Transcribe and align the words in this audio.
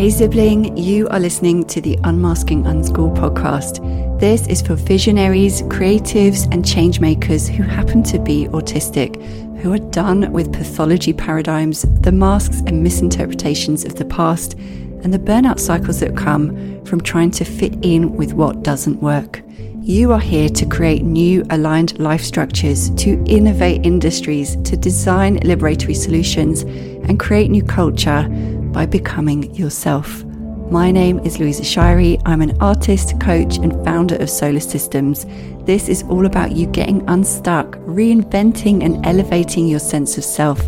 Hey, 0.00 0.08
sibling, 0.08 0.78
you 0.78 1.10
are 1.10 1.20
listening 1.20 1.66
to 1.66 1.78
the 1.78 1.98
Unmasking 2.04 2.62
Unschool 2.62 3.14
podcast. 3.14 4.18
This 4.18 4.46
is 4.46 4.62
for 4.62 4.74
visionaries, 4.74 5.60
creatives, 5.64 6.50
and 6.50 6.64
changemakers 6.64 7.46
who 7.46 7.62
happen 7.62 8.02
to 8.04 8.18
be 8.18 8.46
autistic, 8.46 9.22
who 9.58 9.74
are 9.74 9.90
done 9.90 10.32
with 10.32 10.54
pathology 10.54 11.12
paradigms, 11.12 11.82
the 12.00 12.12
masks 12.12 12.62
and 12.66 12.82
misinterpretations 12.82 13.84
of 13.84 13.96
the 13.96 14.06
past, 14.06 14.54
and 14.54 15.12
the 15.12 15.18
burnout 15.18 15.60
cycles 15.60 16.00
that 16.00 16.16
come 16.16 16.82
from 16.86 17.02
trying 17.02 17.30
to 17.32 17.44
fit 17.44 17.74
in 17.82 18.16
with 18.16 18.32
what 18.32 18.62
doesn't 18.62 19.02
work. 19.02 19.42
You 19.82 20.12
are 20.12 20.18
here 20.18 20.48
to 20.48 20.64
create 20.64 21.02
new 21.02 21.44
aligned 21.50 21.98
life 21.98 22.22
structures, 22.22 22.88
to 23.02 23.22
innovate 23.26 23.84
industries, 23.84 24.56
to 24.62 24.78
design 24.78 25.40
liberatory 25.40 25.94
solutions, 25.94 26.62
and 26.62 27.20
create 27.20 27.50
new 27.50 27.62
culture 27.62 28.26
by 28.72 28.86
becoming 28.86 29.54
yourself. 29.54 30.24
My 30.70 30.92
name 30.92 31.18
is 31.20 31.40
Louisa 31.40 31.62
Shaeri. 31.62 32.22
I'm 32.24 32.42
an 32.42 32.56
artist, 32.60 33.20
coach, 33.20 33.56
and 33.56 33.72
founder 33.84 34.14
of 34.16 34.30
SOLA 34.30 34.60
Systems. 34.60 35.26
This 35.64 35.88
is 35.88 36.04
all 36.04 36.26
about 36.26 36.52
you 36.52 36.66
getting 36.66 37.02
unstuck, 37.08 37.72
reinventing 37.78 38.84
and 38.84 39.04
elevating 39.04 39.66
your 39.66 39.80
sense 39.80 40.16
of 40.16 40.24
self, 40.24 40.60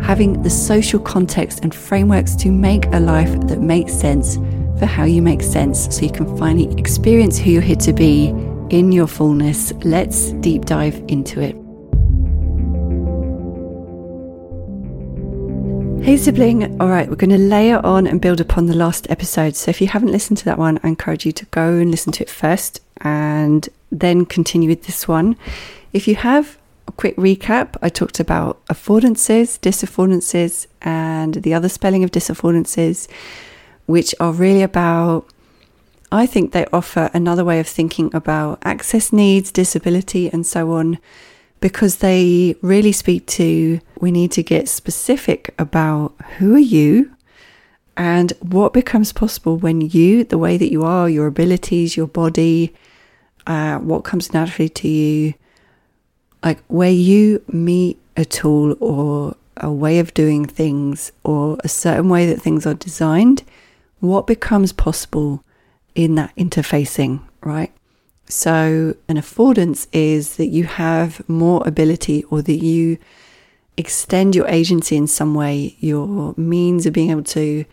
having 0.00 0.40
the 0.42 0.50
social 0.50 1.00
context 1.00 1.60
and 1.64 1.74
frameworks 1.74 2.36
to 2.36 2.52
make 2.52 2.86
a 2.92 3.00
life 3.00 3.40
that 3.48 3.60
makes 3.60 3.92
sense 3.92 4.36
for 4.78 4.86
how 4.86 5.04
you 5.04 5.20
make 5.20 5.42
sense 5.42 5.94
so 5.94 6.02
you 6.02 6.12
can 6.12 6.36
finally 6.38 6.72
experience 6.78 7.36
who 7.38 7.50
you're 7.50 7.60
here 7.60 7.76
to 7.76 7.92
be 7.92 8.28
in 8.70 8.92
your 8.92 9.08
fullness. 9.08 9.72
Let's 9.82 10.30
deep 10.34 10.64
dive 10.64 11.02
into 11.08 11.40
it. 11.40 11.69
Hey, 16.02 16.16
sibling. 16.16 16.80
All 16.80 16.88
right, 16.88 17.08
we're 17.10 17.16
going 17.16 17.30
to 17.30 17.38
layer 17.38 17.78
on 17.84 18.06
and 18.06 18.22
build 18.22 18.40
upon 18.40 18.66
the 18.66 18.74
last 18.74 19.08
episode. 19.10 19.54
So, 19.54 19.68
if 19.68 19.82
you 19.82 19.86
haven't 19.86 20.10
listened 20.10 20.38
to 20.38 20.44
that 20.46 20.56
one, 20.56 20.80
I 20.82 20.88
encourage 20.88 21.26
you 21.26 21.32
to 21.32 21.44
go 21.46 21.74
and 21.74 21.90
listen 21.90 22.10
to 22.12 22.24
it 22.24 22.30
first 22.30 22.80
and 23.02 23.68
then 23.92 24.24
continue 24.24 24.70
with 24.70 24.84
this 24.84 25.06
one. 25.06 25.36
If 25.92 26.08
you 26.08 26.14
have 26.14 26.56
a 26.88 26.92
quick 26.92 27.16
recap, 27.16 27.76
I 27.82 27.90
talked 27.90 28.18
about 28.18 28.64
affordances, 28.66 29.60
disaffordances, 29.60 30.66
and 30.80 31.34
the 31.34 31.52
other 31.52 31.68
spelling 31.68 32.02
of 32.02 32.10
disaffordances, 32.10 33.06
which 33.84 34.14
are 34.18 34.32
really 34.32 34.62
about, 34.62 35.26
I 36.10 36.24
think 36.24 36.52
they 36.52 36.64
offer 36.72 37.10
another 37.12 37.44
way 37.44 37.60
of 37.60 37.68
thinking 37.68 38.10
about 38.14 38.58
access 38.64 39.12
needs, 39.12 39.52
disability, 39.52 40.30
and 40.32 40.46
so 40.46 40.72
on 40.72 40.98
because 41.60 41.96
they 41.96 42.56
really 42.62 42.92
speak 42.92 43.26
to 43.26 43.80
we 44.00 44.10
need 44.10 44.32
to 44.32 44.42
get 44.42 44.68
specific 44.68 45.54
about 45.58 46.14
who 46.38 46.54
are 46.54 46.58
you 46.58 47.14
and 47.96 48.32
what 48.40 48.72
becomes 48.72 49.12
possible 49.12 49.58
when 49.58 49.82
you, 49.82 50.24
the 50.24 50.38
way 50.38 50.56
that 50.56 50.72
you 50.72 50.84
are, 50.84 51.08
your 51.08 51.26
abilities, 51.26 51.98
your 51.98 52.06
body, 52.06 52.74
uh, 53.46 53.78
what 53.78 54.04
comes 54.04 54.32
naturally 54.32 54.70
to 54.70 54.88
you, 54.88 55.34
like 56.42 56.62
where 56.68 56.90
you 56.90 57.44
meet 57.48 57.98
a 58.16 58.24
tool 58.24 58.74
or 58.80 59.36
a 59.58 59.70
way 59.70 59.98
of 59.98 60.14
doing 60.14 60.46
things 60.46 61.12
or 61.24 61.58
a 61.62 61.68
certain 61.68 62.08
way 62.08 62.24
that 62.24 62.40
things 62.40 62.66
are 62.66 62.74
designed, 62.74 63.42
what 63.98 64.26
becomes 64.26 64.72
possible 64.72 65.44
in 65.94 66.14
that 66.14 66.34
interfacing, 66.36 67.20
right? 67.42 67.72
So, 68.30 68.94
an 69.08 69.16
affordance 69.16 69.88
is 69.92 70.36
that 70.36 70.46
you 70.46 70.64
have 70.64 71.28
more 71.28 71.66
ability 71.66 72.22
or 72.24 72.42
that 72.42 72.62
you 72.62 72.98
extend 73.76 74.36
your 74.36 74.46
agency 74.46 74.96
in 74.96 75.08
some 75.08 75.34
way, 75.34 75.76
your 75.80 76.34
means 76.36 76.86
of 76.86 76.92
being 76.92 77.10
able 77.10 77.24
to 77.24 77.64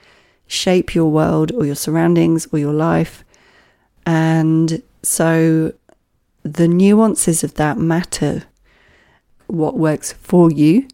shape 0.47 0.95
your 0.95 1.11
world 1.11 1.51
or 1.51 1.65
your 1.65 1.75
surroundings 1.75 2.47
or 2.51 2.57
your 2.57 2.73
life. 2.73 3.23
And 4.05 4.81
so, 5.03 5.73
the 6.41 6.67
nuances 6.67 7.43
of 7.43 7.53
that 7.55 7.77
matter 7.77 8.43
what 9.45 9.77
works 9.77 10.13
for 10.13 10.51
you. 10.51 10.87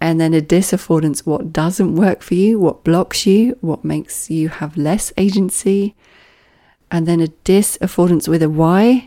And 0.00 0.20
then 0.20 0.34
a 0.34 0.40
disaffordance, 0.40 1.24
what 1.24 1.52
doesn't 1.52 1.96
work 1.96 2.22
for 2.22 2.34
you, 2.34 2.60
what 2.60 2.84
blocks 2.84 3.26
you, 3.26 3.56
what 3.62 3.84
makes 3.84 4.30
you 4.30 4.48
have 4.48 4.76
less 4.76 5.12
agency 5.16 5.96
and 6.90 7.06
then 7.06 7.20
a 7.20 7.28
disaffordance 7.28 8.28
with 8.28 8.42
a 8.42 8.50
Y, 8.50 9.06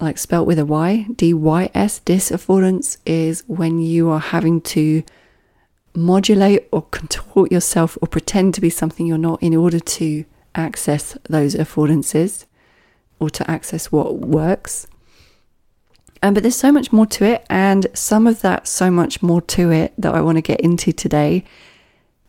like 0.00 0.18
spelt 0.18 0.46
with 0.46 0.58
a 0.58 0.66
Y, 0.66 1.06
D 1.14 1.34
Y 1.34 1.70
S, 1.74 2.00
disaffordance 2.00 2.98
is 3.06 3.42
when 3.46 3.80
you 3.80 4.10
are 4.10 4.20
having 4.20 4.60
to 4.60 5.02
modulate 5.94 6.66
or 6.72 6.82
contort 6.82 7.52
yourself 7.52 7.96
or 8.02 8.08
pretend 8.08 8.54
to 8.54 8.60
be 8.60 8.70
something 8.70 9.06
you're 9.06 9.16
not 9.18 9.42
in 9.42 9.54
order 9.54 9.78
to 9.78 10.24
access 10.54 11.16
those 11.28 11.54
affordances 11.54 12.46
or 13.20 13.30
to 13.30 13.48
access 13.50 13.92
what 13.92 14.18
works. 14.18 14.86
Um, 16.22 16.34
but 16.34 16.42
there's 16.42 16.56
so 16.56 16.72
much 16.72 16.90
more 16.90 17.06
to 17.06 17.24
it, 17.24 17.44
and 17.50 17.86
some 17.92 18.26
of 18.26 18.40
that, 18.40 18.66
so 18.66 18.90
much 18.90 19.22
more 19.22 19.42
to 19.42 19.70
it 19.70 19.92
that 19.98 20.14
I 20.14 20.22
want 20.22 20.36
to 20.36 20.42
get 20.42 20.60
into 20.60 20.90
today 20.90 21.44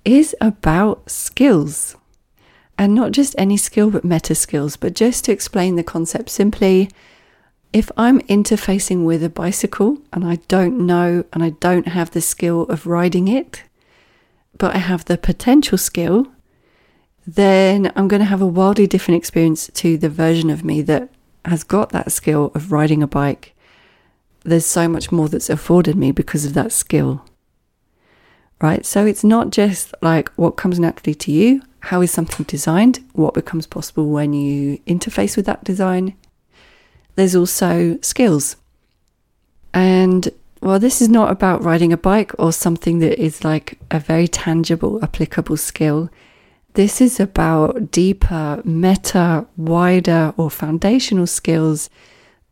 is 0.04 0.36
about 0.42 1.10
skills. 1.10 1.96
And 2.78 2.94
not 2.94 3.12
just 3.12 3.36
any 3.38 3.58
skill, 3.58 3.90
but 3.90 4.04
meta 4.04 4.36
skills. 4.36 4.76
But 4.76 4.94
just 4.94 5.26
to 5.26 5.32
explain 5.32 5.76
the 5.76 5.84
concept 5.84 6.30
simply, 6.30 6.90
if 7.72 7.92
I'm 7.98 8.22
interfacing 8.22 9.06
with 9.06 9.24
a 9.24 9.30
bicycle 9.30 9.98
and 10.14 10.26
I 10.26 10.38
don't 10.48 10.86
know 10.86 11.26
and 11.34 11.44
I 11.44 11.52
don't 11.52 11.90
have 11.90 12.12
the 12.12 12.22
skill 12.22 12.64
of 12.64 12.88
riding 12.88 13.28
it, 13.28 13.64
but 14.58 14.76
I 14.76 14.80
have 14.80 15.06
the 15.06 15.18
potential 15.18 15.78
skill, 15.78 16.28
then 17.28 17.92
I'm 17.96 18.08
going 18.08 18.22
to 18.22 18.26
have 18.26 18.42
a 18.42 18.48
wildly 18.48 18.88
different 18.88 19.18
experience 19.18 19.70
to 19.74 19.98
the 19.98 20.10
version 20.10 20.50
of 20.50 20.64
me 20.64 20.82
that 20.84 21.10
has 21.44 21.64
got 21.64 21.90
that 21.90 22.12
skill 22.12 22.52
of 22.56 22.72
riding 22.72 23.04
a 23.04 23.08
bike. 23.08 23.56
There's 24.44 24.66
so 24.66 24.88
much 24.88 25.12
more 25.12 25.28
that's 25.28 25.50
afforded 25.50 25.96
me 25.96 26.12
because 26.12 26.46
of 26.46 26.54
that 26.54 26.72
skill. 26.72 27.26
Right? 28.62 28.86
So 28.86 29.06
it's 29.06 29.24
not 29.24 29.50
just 29.50 29.94
like 30.02 30.30
what 30.36 30.52
comes 30.52 30.80
naturally 30.80 31.16
to 31.16 31.32
you. 31.32 31.62
How 31.90 32.02
is 32.02 32.10
something 32.10 32.48
designed? 32.48 33.00
What 33.14 33.36
becomes 33.36 33.68
possible 33.68 34.10
when 34.10 34.34
you 34.34 34.80
interface 34.88 35.38
with 35.38 35.46
that 35.46 35.64
design? 35.64 36.16
There's 37.14 37.36
also 37.36 38.00
skills. 38.02 38.56
And 39.72 40.30
well, 40.62 40.80
this 40.80 41.00
is 41.00 41.10
not 41.10 41.30
about 41.30 41.64
riding 41.64 41.94
a 41.94 41.98
bike 41.98 42.32
or 42.40 42.52
something 42.52 42.98
that 43.00 43.22
is 43.22 43.44
like 43.44 43.78
a 43.92 44.00
very 44.00 44.28
tangible, 44.28 45.00
applicable 45.04 45.58
skill. 45.58 46.10
This 46.74 47.02
is 47.02 47.20
about 47.20 47.92
deeper, 47.92 48.64
meta, 48.66 49.46
wider, 49.56 50.34
or 50.38 50.50
foundational 50.50 51.28
skills 51.28 51.92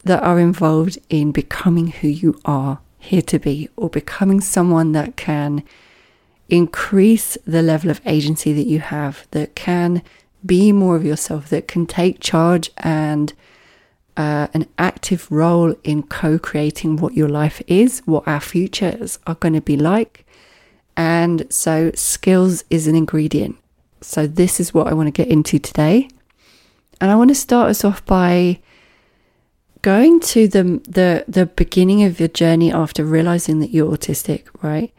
that 0.04 0.22
are 0.22 0.40
involved 0.40 1.00
in 1.10 1.32
becoming 1.32 1.88
who 1.88 2.08
you 2.08 2.40
are 2.46 2.82
here 3.00 3.24
to 3.24 3.40
be, 3.40 3.68
or 3.78 3.90
becoming 3.90 4.42
someone 4.42 4.92
that 4.92 5.18
can 5.18 5.64
increase 6.50 7.38
the 7.46 7.62
level 7.62 7.90
of 7.90 8.02
agency 8.06 8.54
that 8.54 8.68
you 8.68 8.80
have, 8.80 9.28
that 9.32 9.56
can 9.56 10.02
be 10.46 10.72
more 10.72 10.96
of 10.96 11.06
yourself, 11.06 11.50
that 11.50 11.68
can 11.68 11.86
take 11.86 12.20
charge 12.20 12.70
and 12.78 13.34
uh, 14.16 14.48
an 14.54 14.68
active 14.78 15.32
role 15.32 15.76
in 15.84 16.04
co 16.04 16.38
creating 16.38 16.98
what 16.98 17.14
your 17.14 17.30
life 17.30 17.62
is, 17.68 18.02
what 18.06 18.28
our 18.28 18.40
futures 18.40 19.20
are 19.26 19.36
going 19.36 19.54
to 19.54 19.62
be 19.62 19.78
like. 19.78 20.26
And 20.96 21.52
so, 21.52 21.92
skills 21.96 22.64
is 22.70 22.88
an 22.88 22.96
ingredient. 22.96 23.58
So, 24.02 24.28
this 24.28 24.60
is 24.60 24.74
what 24.74 24.88
I 24.88 24.94
want 24.94 25.08
to 25.08 25.12
get 25.12 25.32
into 25.32 25.58
today. 25.58 26.10
And 27.02 27.10
I 27.10 27.16
want 27.16 27.32
to 27.32 27.36
start 27.36 27.70
us 27.70 27.84
off 27.84 28.06
by 28.06 28.60
going 29.82 30.20
to 30.20 30.48
the, 30.48 30.64
the, 30.88 31.26
the 31.28 31.48
beginning 31.48 32.04
of 32.04 32.20
your 32.20 32.30
journey 32.30 32.72
after 32.72 33.04
realizing 33.04 33.60
that 33.60 33.72
you're 33.72 33.92
autistic, 33.92 34.46
right? 34.62 34.94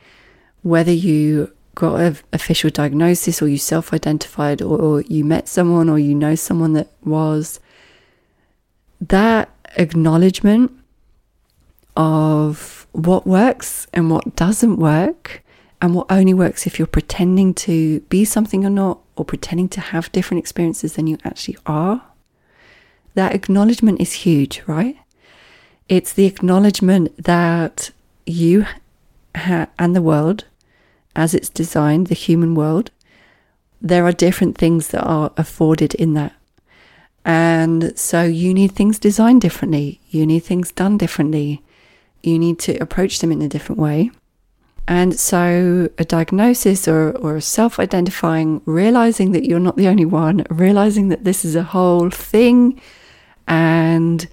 Whether 0.64 0.90
you 0.90 1.52
got 1.74 2.00
an 2.00 2.16
official 2.32 2.70
diagnosis 2.70 3.42
or 3.42 3.48
you 3.48 3.58
self 3.58 3.92
identified 3.92 4.62
or, 4.62 4.80
or, 4.80 5.00
you 5.02 5.24
met 5.24 5.46
someone 5.46 5.88
or 5.88 5.98
you 5.98 6.14
know 6.14 6.34
someone 6.34 6.72
that 6.72 6.88
was, 7.04 7.60
that 9.00 9.50
acknowledgement 9.76 10.72
of 11.96 12.86
what 12.92 13.26
works 13.26 13.86
and 13.92 14.10
what 14.10 14.36
doesn't 14.36 14.78
work 14.78 15.44
and 15.82 15.94
what 15.94 16.06
only 16.08 16.32
works 16.32 16.66
if 16.66 16.78
you're 16.78 16.86
pretending 16.86 17.52
to 17.52 18.00
be 18.08 18.24
something 18.24 18.64
or 18.64 18.70
not 18.70 19.00
or 19.16 19.24
pretending 19.24 19.68
to 19.68 19.80
have 19.80 20.10
different 20.12 20.38
experiences 20.38 20.94
than 20.94 21.06
you 21.06 21.18
actually 21.24 21.58
are. 21.66 22.02
That 23.14 23.34
acknowledgement 23.34 24.00
is 24.00 24.12
huge, 24.12 24.62
right? 24.66 24.96
It's 25.90 26.14
the 26.14 26.24
acknowledgement 26.24 27.22
that 27.22 27.90
you 28.24 28.64
ha- 29.36 29.68
and 29.78 29.94
the 29.94 30.00
world 30.00 30.46
as 31.16 31.34
it's 31.34 31.48
designed, 31.48 32.08
the 32.08 32.14
human 32.14 32.54
world, 32.54 32.90
there 33.80 34.04
are 34.04 34.12
different 34.12 34.56
things 34.56 34.88
that 34.88 35.02
are 35.02 35.32
afforded 35.36 35.94
in 35.94 36.14
that. 36.14 36.32
And 37.24 37.96
so 37.98 38.22
you 38.22 38.52
need 38.52 38.72
things 38.72 38.98
designed 38.98 39.40
differently. 39.40 40.00
You 40.10 40.26
need 40.26 40.40
things 40.40 40.72
done 40.72 40.98
differently. 40.98 41.62
You 42.22 42.38
need 42.38 42.58
to 42.60 42.76
approach 42.78 43.18
them 43.18 43.32
in 43.32 43.42
a 43.42 43.48
different 43.48 43.80
way. 43.80 44.10
And 44.86 45.18
so, 45.18 45.88
a 45.96 46.04
diagnosis 46.04 46.86
or, 46.86 47.12
or 47.12 47.40
self 47.40 47.80
identifying, 47.80 48.60
realizing 48.66 49.32
that 49.32 49.46
you're 49.46 49.58
not 49.58 49.76
the 49.76 49.88
only 49.88 50.04
one, 50.04 50.44
realizing 50.50 51.08
that 51.08 51.24
this 51.24 51.42
is 51.42 51.56
a 51.56 51.62
whole 51.62 52.10
thing, 52.10 52.78
and 53.48 54.26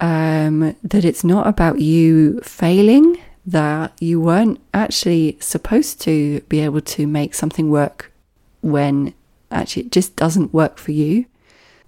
um, 0.00 0.76
that 0.82 1.06
it's 1.06 1.24
not 1.24 1.46
about 1.46 1.80
you 1.80 2.40
failing, 2.40 3.18
that 3.48 3.94
you 3.98 4.20
weren't 4.20 4.60
actually 4.74 5.38
supposed 5.40 6.02
to 6.02 6.40
be 6.50 6.60
able 6.60 6.82
to 6.82 7.06
make 7.06 7.32
something 7.32 7.70
work 7.70 8.12
when 8.60 9.14
actually 9.50 9.84
it 9.84 9.92
just 9.92 10.16
doesn't 10.16 10.52
work 10.52 10.76
for 10.76 10.92
you. 10.92 11.24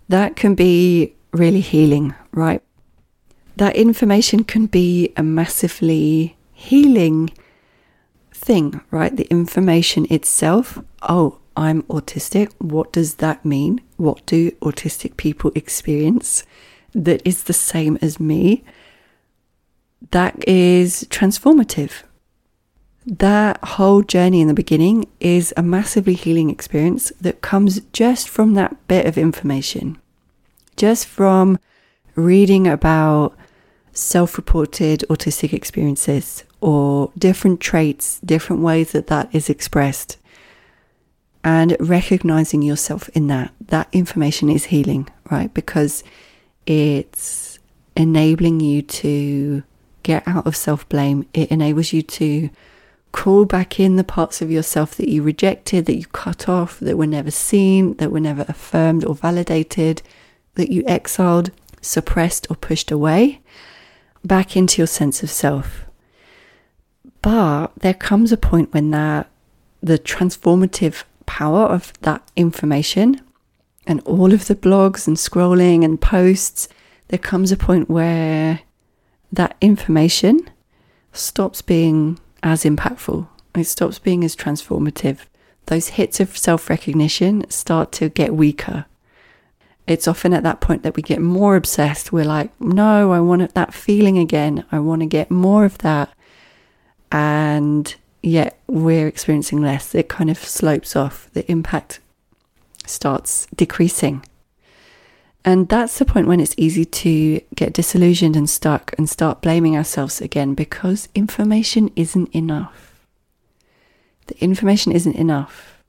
That 0.08 0.36
can 0.36 0.54
be 0.54 1.14
really 1.32 1.60
healing, 1.60 2.14
right? 2.32 2.62
That 3.56 3.76
information 3.76 4.44
can 4.44 4.66
be 4.66 5.12
a 5.18 5.22
massively 5.22 6.34
healing 6.54 7.30
thing, 8.32 8.80
right? 8.90 9.14
The 9.14 9.28
information 9.30 10.06
itself. 10.10 10.78
Oh, 11.02 11.40
I'm 11.58 11.82
autistic. 11.84 12.52
What 12.58 12.90
does 12.90 13.16
that 13.16 13.44
mean? 13.44 13.82
What 13.98 14.24
do 14.24 14.50
autistic 14.62 15.18
people 15.18 15.52
experience 15.54 16.42
that 16.94 17.20
is 17.26 17.42
the 17.42 17.52
same 17.52 17.98
as 18.00 18.18
me? 18.18 18.64
That 20.10 20.46
is 20.48 21.06
transformative. 21.10 22.02
That 23.06 23.62
whole 23.64 24.02
journey 24.02 24.40
in 24.40 24.48
the 24.48 24.54
beginning 24.54 25.06
is 25.20 25.54
a 25.56 25.62
massively 25.62 26.14
healing 26.14 26.50
experience 26.50 27.12
that 27.20 27.40
comes 27.40 27.80
just 27.92 28.28
from 28.28 28.54
that 28.54 28.76
bit 28.88 29.06
of 29.06 29.16
information, 29.16 29.98
just 30.76 31.06
from 31.06 31.58
reading 32.14 32.66
about 32.66 33.36
self 33.92 34.36
reported 34.36 35.04
autistic 35.08 35.52
experiences 35.52 36.44
or 36.60 37.10
different 37.16 37.60
traits, 37.60 38.20
different 38.20 38.62
ways 38.62 38.92
that 38.92 39.06
that 39.06 39.34
is 39.34 39.48
expressed, 39.48 40.18
and 41.42 41.76
recognizing 41.80 42.62
yourself 42.62 43.08
in 43.10 43.28
that. 43.28 43.52
That 43.66 43.88
information 43.92 44.50
is 44.50 44.66
healing, 44.66 45.08
right? 45.30 45.52
Because 45.52 46.04
it's 46.66 47.58
enabling 47.96 48.60
you 48.60 48.82
to 48.82 49.62
get 50.02 50.26
out 50.26 50.46
of 50.46 50.56
self 50.56 50.88
blame, 50.88 51.26
it 51.34 51.50
enables 51.50 51.92
you 51.92 52.02
to 52.02 52.50
call 53.12 53.44
back 53.44 53.80
in 53.80 53.96
the 53.96 54.04
parts 54.04 54.40
of 54.40 54.50
yourself 54.50 54.94
that 54.96 55.08
you 55.08 55.22
rejected, 55.22 55.86
that 55.86 55.96
you 55.96 56.06
cut 56.06 56.48
off, 56.48 56.78
that 56.80 56.96
were 56.96 57.06
never 57.06 57.30
seen, 57.30 57.94
that 57.94 58.12
were 58.12 58.20
never 58.20 58.44
affirmed 58.48 59.04
or 59.04 59.14
validated, 59.14 60.02
that 60.54 60.70
you 60.70 60.84
exiled, 60.86 61.50
suppressed, 61.80 62.46
or 62.50 62.56
pushed 62.56 62.90
away, 62.90 63.40
back 64.24 64.56
into 64.56 64.80
your 64.80 64.86
sense 64.86 65.22
of 65.22 65.30
self. 65.30 65.84
But 67.22 67.68
there 67.76 67.94
comes 67.94 68.32
a 68.32 68.36
point 68.36 68.72
when 68.72 68.90
that 68.90 69.28
the 69.82 69.98
transformative 69.98 71.04
power 71.26 71.66
of 71.66 71.92
that 72.02 72.22
information 72.36 73.20
and 73.86 74.00
all 74.00 74.32
of 74.32 74.46
the 74.46 74.54
blogs 74.54 75.06
and 75.06 75.16
scrolling 75.16 75.84
and 75.84 76.00
posts, 76.00 76.68
there 77.08 77.18
comes 77.18 77.50
a 77.50 77.56
point 77.56 77.90
where 77.90 78.60
that 79.32 79.56
information 79.60 80.48
stops 81.12 81.62
being 81.62 82.18
as 82.42 82.64
impactful. 82.64 83.28
It 83.54 83.64
stops 83.64 83.98
being 83.98 84.24
as 84.24 84.36
transformative. 84.36 85.20
Those 85.66 85.88
hits 85.88 86.20
of 86.20 86.36
self 86.36 86.70
recognition 86.70 87.48
start 87.50 87.92
to 87.92 88.08
get 88.08 88.34
weaker. 88.34 88.86
It's 89.86 90.06
often 90.06 90.32
at 90.32 90.44
that 90.44 90.60
point 90.60 90.82
that 90.82 90.94
we 90.94 91.02
get 91.02 91.20
more 91.20 91.56
obsessed. 91.56 92.12
We're 92.12 92.24
like, 92.24 92.58
no, 92.60 93.12
I 93.12 93.20
want 93.20 93.54
that 93.54 93.74
feeling 93.74 94.18
again. 94.18 94.64
I 94.70 94.78
want 94.78 95.00
to 95.02 95.06
get 95.06 95.30
more 95.30 95.64
of 95.64 95.78
that 95.78 96.12
and 97.10 97.94
yet 98.22 98.60
we're 98.66 99.06
experiencing 99.06 99.62
less. 99.62 99.94
It 99.94 100.08
kind 100.08 100.30
of 100.30 100.38
slopes 100.38 100.94
off, 100.94 101.28
the 101.32 101.50
impact 101.50 102.00
starts 102.86 103.46
decreasing. 103.54 104.24
And 105.44 105.68
that's 105.68 105.98
the 105.98 106.04
point 106.04 106.26
when 106.26 106.40
it's 106.40 106.54
easy 106.58 106.84
to 106.84 107.40
get 107.54 107.72
disillusioned 107.72 108.36
and 108.36 108.48
stuck 108.48 108.94
and 108.98 109.08
start 109.08 109.40
blaming 109.40 109.76
ourselves 109.76 110.20
again 110.20 110.54
because 110.54 111.08
information 111.14 111.90
isn't 111.96 112.28
enough. 112.34 113.06
The 114.26 114.38
information 114.42 114.92
isn't 114.92 115.16
enough. 115.16 115.82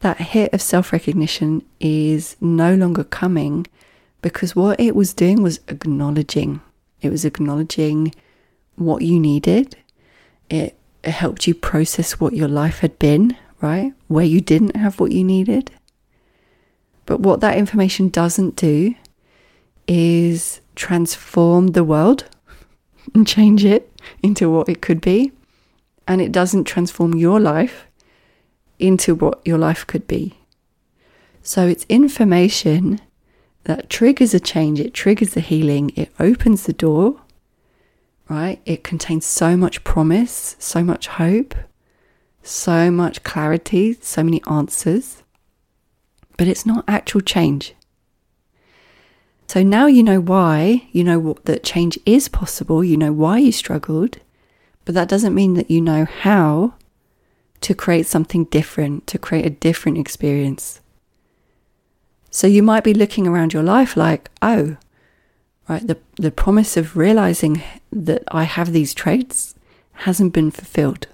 That 0.00 0.18
hit 0.18 0.54
of 0.54 0.62
self 0.62 0.92
recognition 0.92 1.62
is 1.78 2.36
no 2.40 2.74
longer 2.74 3.04
coming 3.04 3.66
because 4.22 4.56
what 4.56 4.80
it 4.80 4.94
was 4.94 5.12
doing 5.12 5.42
was 5.42 5.60
acknowledging. 5.68 6.60
It 7.02 7.10
was 7.10 7.24
acknowledging 7.24 8.14
what 8.76 9.02
you 9.02 9.18
needed 9.20 9.76
it, 10.50 10.74
it 11.02 11.10
helped 11.10 11.46
you 11.46 11.54
process 11.54 12.20
what 12.20 12.34
your 12.34 12.48
life 12.48 12.80
had 12.80 12.98
been, 12.98 13.36
right? 13.62 13.94
Where 14.08 14.24
you 14.24 14.40
didn't 14.40 14.76
have 14.76 15.00
what 15.00 15.12
you 15.12 15.24
needed. 15.24 15.70
But 17.10 17.22
what 17.22 17.40
that 17.40 17.58
information 17.58 18.08
doesn't 18.08 18.54
do 18.54 18.94
is 19.88 20.60
transform 20.76 21.72
the 21.72 21.82
world 21.82 22.26
and 23.14 23.26
change 23.26 23.64
it 23.64 23.92
into 24.22 24.48
what 24.48 24.68
it 24.68 24.80
could 24.80 25.00
be. 25.00 25.32
And 26.06 26.20
it 26.20 26.30
doesn't 26.30 26.68
transform 26.68 27.16
your 27.16 27.40
life 27.40 27.88
into 28.78 29.16
what 29.16 29.44
your 29.44 29.58
life 29.58 29.84
could 29.88 30.06
be. 30.06 30.38
So 31.42 31.66
it's 31.66 31.84
information 31.88 33.00
that 33.64 33.90
triggers 33.90 34.32
a 34.32 34.38
change, 34.38 34.78
it 34.78 34.94
triggers 34.94 35.34
the 35.34 35.40
healing, 35.40 35.90
it 35.96 36.12
opens 36.20 36.62
the 36.62 36.72
door 36.72 37.20
right? 38.28 38.62
It 38.64 38.84
contains 38.84 39.26
so 39.26 39.56
much 39.56 39.82
promise, 39.82 40.54
so 40.60 40.84
much 40.84 41.08
hope, 41.08 41.56
so 42.44 42.88
much 42.88 43.24
clarity, 43.24 43.94
so 44.00 44.22
many 44.22 44.40
answers, 44.48 45.19
but 46.40 46.48
it's 46.48 46.64
not 46.64 46.86
actual 46.88 47.20
change. 47.20 47.74
So 49.46 49.62
now 49.62 49.84
you 49.84 50.02
know 50.02 50.22
why, 50.22 50.88
you 50.90 51.04
know 51.04 51.18
what, 51.18 51.44
that 51.44 51.62
change 51.62 51.98
is 52.06 52.28
possible, 52.28 52.82
you 52.82 52.96
know 52.96 53.12
why 53.12 53.36
you 53.36 53.52
struggled, 53.52 54.16
but 54.86 54.94
that 54.94 55.06
doesn't 55.06 55.34
mean 55.34 55.52
that 55.52 55.70
you 55.70 55.82
know 55.82 56.06
how 56.06 56.76
to 57.60 57.74
create 57.74 58.06
something 58.06 58.46
different, 58.46 59.06
to 59.08 59.18
create 59.18 59.44
a 59.44 59.50
different 59.50 59.98
experience. 59.98 60.80
So 62.30 62.46
you 62.46 62.62
might 62.62 62.84
be 62.84 62.94
looking 62.94 63.26
around 63.26 63.52
your 63.52 63.62
life 63.62 63.94
like, 63.94 64.30
oh, 64.40 64.78
right? 65.68 65.86
The, 65.86 65.98
the 66.16 66.30
promise 66.30 66.78
of 66.78 66.96
realizing 66.96 67.62
that 67.92 68.24
I 68.28 68.44
have 68.44 68.72
these 68.72 68.94
traits 68.94 69.54
hasn't 69.92 70.32
been 70.32 70.50
fulfilled. 70.50 71.06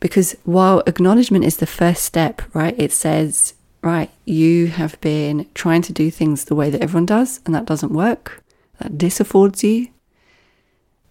Because 0.00 0.36
while 0.44 0.82
acknowledgement 0.86 1.46
is 1.46 1.56
the 1.56 1.66
first 1.66 2.02
step, 2.02 2.42
right, 2.52 2.74
it 2.76 2.92
says, 2.92 3.53
right, 3.84 4.10
you 4.24 4.68
have 4.68 5.00
been 5.00 5.48
trying 5.54 5.82
to 5.82 5.92
do 5.92 6.10
things 6.10 6.44
the 6.44 6.54
way 6.54 6.70
that 6.70 6.82
everyone 6.82 7.06
does, 7.06 7.40
and 7.44 7.54
that 7.54 7.66
doesn't 7.66 7.92
work. 7.92 8.42
That 8.78 8.98
disaffords 8.98 9.62
you. 9.62 9.88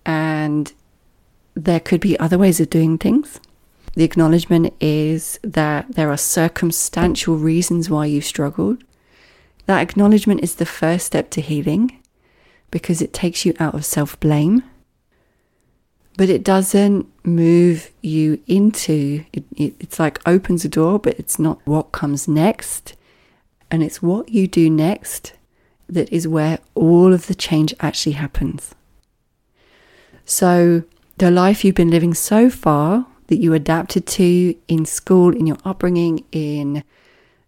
And 0.05 0.73
there 1.53 1.79
could 1.79 2.01
be 2.01 2.19
other 2.19 2.37
ways 2.37 2.59
of 2.59 2.69
doing 2.69 2.97
things. 2.97 3.39
The 3.95 4.03
acknowledgement 4.03 4.73
is 4.79 5.39
that 5.43 5.93
there 5.93 6.09
are 6.09 6.17
circumstantial 6.17 7.35
reasons 7.37 7.89
why 7.89 8.07
you 8.07 8.21
struggled. 8.21 8.83
That 9.67 9.81
acknowledgement 9.81 10.41
is 10.41 10.55
the 10.55 10.65
first 10.65 11.05
step 11.05 11.29
to 11.31 11.41
healing 11.41 11.99
because 12.71 13.01
it 13.01 13.13
takes 13.13 13.45
you 13.45 13.53
out 13.59 13.75
of 13.75 13.85
self 13.85 14.19
blame, 14.19 14.63
but 16.17 16.29
it 16.29 16.43
doesn't 16.43 17.07
move 17.25 17.91
you 18.01 18.41
into 18.47 19.25
it, 19.33 19.43
it, 19.55 19.75
It's 19.79 19.99
like 19.99 20.25
opens 20.27 20.63
a 20.63 20.69
door, 20.69 20.99
but 20.99 21.17
it's 21.19 21.39
not 21.39 21.59
what 21.65 21.91
comes 21.91 22.27
next. 22.27 22.95
And 23.71 23.81
it's 23.81 24.01
what 24.01 24.29
you 24.29 24.47
do 24.47 24.69
next 24.69 25.33
that 25.89 26.11
is 26.11 26.27
where 26.27 26.59
all 26.75 27.13
of 27.13 27.27
the 27.27 27.35
change 27.35 27.73
actually 27.79 28.13
happens. 28.13 28.75
So, 30.25 30.83
the 31.17 31.31
life 31.31 31.63
you've 31.63 31.75
been 31.75 31.91
living 31.91 32.13
so 32.13 32.49
far 32.49 33.05
that 33.27 33.37
you 33.37 33.53
adapted 33.53 34.05
to 34.05 34.55
in 34.67 34.85
school, 34.85 35.35
in 35.35 35.47
your 35.47 35.57
upbringing, 35.65 36.23
in 36.31 36.83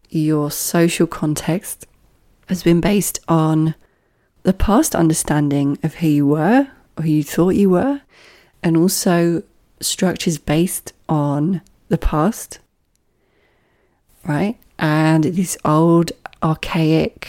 your 0.09 0.51
social 0.51 1.07
context, 1.07 1.85
has 2.47 2.63
been 2.63 2.81
based 2.81 3.19
on 3.27 3.75
the 4.43 4.53
past 4.53 4.95
understanding 4.95 5.77
of 5.83 5.95
who 5.95 6.07
you 6.07 6.27
were 6.27 6.67
or 6.97 7.03
who 7.03 7.09
you 7.09 7.23
thought 7.23 7.49
you 7.55 7.69
were, 7.69 8.01
and 8.63 8.77
also 8.77 9.43
structures 9.79 10.37
based 10.37 10.93
on 11.07 11.61
the 11.89 11.97
past, 11.97 12.59
right? 14.25 14.57
And 14.79 15.23
these 15.23 15.57
old, 15.63 16.11
archaic, 16.41 17.27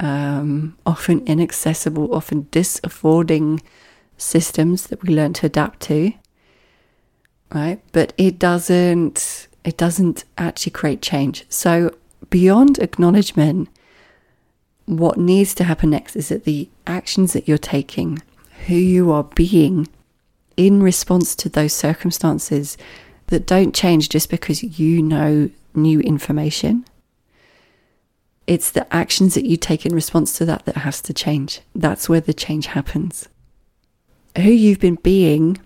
um, 0.00 0.76
often 0.84 1.26
inaccessible, 1.26 2.14
often 2.14 2.48
disaffording 2.50 3.62
systems 4.16 4.86
that 4.88 5.02
we 5.02 5.14
learn 5.14 5.32
to 5.34 5.46
adapt 5.46 5.80
to, 5.80 6.12
right? 7.52 7.80
But 7.92 8.12
it 8.18 8.38
doesn't. 8.38 9.48
It 9.64 9.78
doesn't 9.78 10.24
actually 10.36 10.72
create 10.72 11.00
change. 11.00 11.46
So 11.48 11.94
beyond 12.28 12.78
acknowledgement 12.80 13.70
what 14.84 15.16
needs 15.16 15.54
to 15.54 15.64
happen 15.64 15.88
next 15.88 16.16
is 16.16 16.28
that 16.28 16.44
the 16.44 16.68
actions 16.86 17.32
that 17.32 17.48
you're 17.48 17.56
taking, 17.56 18.20
who 18.66 18.74
you 18.74 19.10
are 19.10 19.24
being, 19.24 19.88
in 20.56 20.82
response 20.82 21.34
to 21.36 21.48
those 21.48 21.72
circumstances 21.72 22.76
that 23.28 23.46
don't 23.46 23.74
change 23.74 24.08
just 24.08 24.30
because 24.30 24.62
you 24.62 25.02
know 25.02 25.50
new 25.74 26.00
information. 26.00 26.84
It's 28.46 28.70
the 28.70 28.92
actions 28.94 29.34
that 29.34 29.46
you 29.46 29.56
take 29.56 29.86
in 29.86 29.94
response 29.94 30.36
to 30.38 30.44
that 30.44 30.66
that 30.66 30.78
has 30.78 31.00
to 31.02 31.14
change. 31.14 31.60
That's 31.74 32.08
where 32.08 32.20
the 32.20 32.34
change 32.34 32.66
happens. 32.66 33.28
Who 34.36 34.50
you've 34.50 34.80
been 34.80 34.96
being 34.96 35.58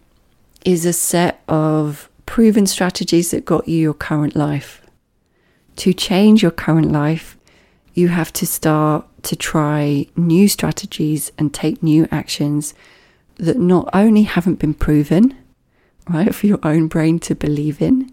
is 0.64 0.84
a 0.84 0.92
set 0.92 1.42
of 1.48 2.08
proven 2.26 2.66
strategies 2.66 3.30
that 3.30 3.44
got 3.44 3.66
you 3.66 3.78
your 3.78 3.94
current 3.94 4.36
life. 4.36 4.82
To 5.76 5.92
change 5.92 6.42
your 6.42 6.50
current 6.50 6.92
life, 6.92 7.36
you 7.94 8.08
have 8.08 8.32
to 8.34 8.46
start 8.46 9.06
to 9.24 9.34
try 9.34 10.06
new 10.16 10.46
strategies 10.46 11.32
and 11.38 11.52
take 11.52 11.82
new 11.82 12.06
actions 12.10 12.74
that 13.38 13.56
not 13.56 13.88
only 13.92 14.22
haven't 14.22 14.58
been 14.58 14.74
proven, 14.74 15.36
right, 16.08 16.34
for 16.34 16.46
your 16.46 16.60
own 16.62 16.88
brain 16.88 17.18
to 17.20 17.34
believe 17.34 17.80
in, 17.80 18.12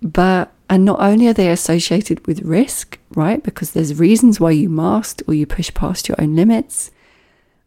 but 0.00 0.52
and 0.68 0.84
not 0.86 1.00
only 1.00 1.28
are 1.28 1.34
they 1.34 1.50
associated 1.50 2.26
with 2.26 2.40
risk, 2.40 2.98
right, 3.14 3.42
because 3.42 3.72
there's 3.72 4.00
reasons 4.00 4.40
why 4.40 4.50
you 4.50 4.70
masked 4.70 5.22
or 5.28 5.34
you 5.34 5.44
push 5.46 5.72
past 5.74 6.08
your 6.08 6.18
own 6.18 6.34
limits, 6.34 6.90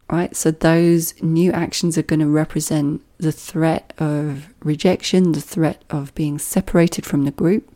right? 0.09 0.35
So 0.35 0.49
those 0.49 1.21
new 1.21 1.51
actions 1.51 1.99
are 1.99 2.03
going 2.03 2.19
to 2.19 2.27
represent 2.27 3.03
the 3.19 3.31
threat 3.31 3.93
of 3.99 4.53
rejection, 4.61 5.33
the 5.33 5.41
threat 5.41 5.83
of 5.89 6.15
being 6.15 6.39
separated 6.39 7.05
from 7.05 7.25
the 7.25 7.31
group. 7.31 7.69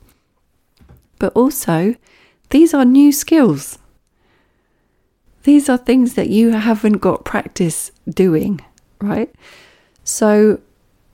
But 1.19 1.33
also, 1.33 1.95
these 2.49 2.73
are 2.73 2.85
new 2.85 3.11
skills. 3.11 3.77
These 5.43 5.69
are 5.69 5.77
things 5.77 6.15
that 6.15 6.29
you 6.29 6.51
haven't 6.51 6.97
got 6.97 7.23
practice 7.23 7.91
doing, 8.09 8.61
right? 9.01 9.33
So, 10.03 10.59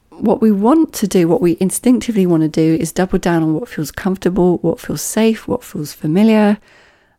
what 0.10 0.42
we 0.42 0.52
want 0.52 0.94
to 0.94 1.08
do, 1.08 1.28
what 1.28 1.42
we 1.42 1.58
instinctively 1.60 2.26
want 2.26 2.44
to 2.44 2.50
do, 2.50 2.78
is 2.80 2.92
double 2.92 3.20
down 3.20 3.44
on 3.44 3.54
what 3.54 3.68
feels 3.68 3.92
comfortable, 3.92 4.58
what 4.60 4.80
feels 4.80 5.02
safe, 5.02 5.48
what 5.48 5.64
feels 5.64 5.94
familiar, 5.94 6.58